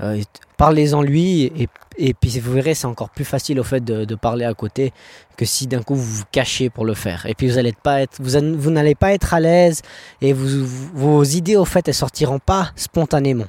Euh, 0.03 0.21
parlez-en 0.59 1.01
lui 1.01 1.51
et, 1.99 2.15
puis 2.15 2.39
vous 2.39 2.53
verrez 2.53 2.75
c'est 2.75 2.87
encore 2.87 3.09
plus 3.09 3.25
facile 3.25 3.59
au 3.59 3.63
fait 3.65 3.83
de, 3.83 4.15
parler 4.15 4.45
à 4.45 4.53
côté 4.53 4.93
que 5.39 5.47
si 5.47 5.67
d'un 5.67 5.83
coup 5.83 5.95
vous 5.95 6.19
vous 6.19 6.25
cachez 6.31 6.69
pour 6.69 6.85
le 6.85 6.93
faire. 6.95 7.25
Et 7.27 7.35
puis 7.35 7.49
vous 7.49 7.59
pas 7.83 8.03
être 8.03 8.19
vous, 8.21 8.71
n'allez 8.71 8.95
pas 8.95 9.13
être 9.13 9.33
à 9.33 9.41
l'aise 9.41 9.81
et 10.21 10.35
vos 10.35 11.25
idées 11.25 11.57
au 11.57 11.65
fait 11.65 11.89
elles 11.89 11.95
sortiront 11.95 12.39
pas 12.39 12.73
spontanément. 12.77 13.47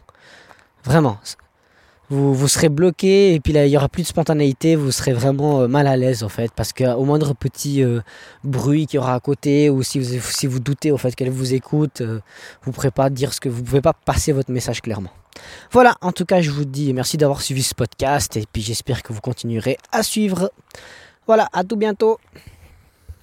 Vraiment 0.83 1.17
vous, 2.09 2.33
vous 2.33 2.47
serez 2.47 2.69
bloqué 2.69 3.33
et 3.33 3.39
puis 3.39 3.53
là 3.53 3.65
il 3.65 3.71
y 3.71 3.77
aura 3.77 3.89
plus 3.89 4.03
de 4.03 4.07
spontanéité, 4.07 4.75
vous 4.75 4.91
serez 4.91 5.13
vraiment 5.13 5.61
euh, 5.61 5.67
mal 5.67 5.87
à 5.87 5.97
l'aise 5.97 6.23
en 6.23 6.29
fait 6.29 6.51
parce 6.55 6.73
qu'au 6.73 7.03
moindre 7.03 7.33
petit 7.33 7.83
euh, 7.83 8.01
bruit 8.43 8.87
qu'il 8.87 8.97
y 8.97 8.99
aura 8.99 9.13
à 9.13 9.19
côté 9.19 9.69
ou 9.69 9.83
si 9.83 9.99
vous, 9.99 10.19
si 10.21 10.47
vous 10.47 10.59
doutez 10.59 10.91
au 10.91 10.97
fait 10.97 11.15
qu'elle 11.15 11.29
vous 11.29 11.53
écoute, 11.53 12.01
euh, 12.01 12.19
vous 12.63 12.71
ne 12.71 12.75
pourrez 12.75 12.91
pas 12.91 13.09
dire 13.09 13.33
ce 13.33 13.41
que 13.41 13.49
vous 13.49 13.63
pouvez 13.63 13.81
pas 13.81 13.93
passer 13.93 14.31
votre 14.31 14.51
message 14.51 14.81
clairement. 14.81 15.11
Voilà, 15.71 15.95
en 16.01 16.11
tout 16.11 16.25
cas 16.25 16.41
je 16.41 16.51
vous 16.51 16.65
dis 16.65 16.93
merci 16.93 17.17
d'avoir 17.17 17.41
suivi 17.41 17.63
ce 17.63 17.75
podcast 17.75 18.37
et 18.37 18.45
puis 18.51 18.61
j'espère 18.61 19.03
que 19.03 19.13
vous 19.13 19.21
continuerez 19.21 19.77
à 19.91 20.03
suivre. 20.03 20.51
Voilà, 21.27 21.49
à 21.51 21.63
tout 21.63 21.75
bientôt. 21.75 22.19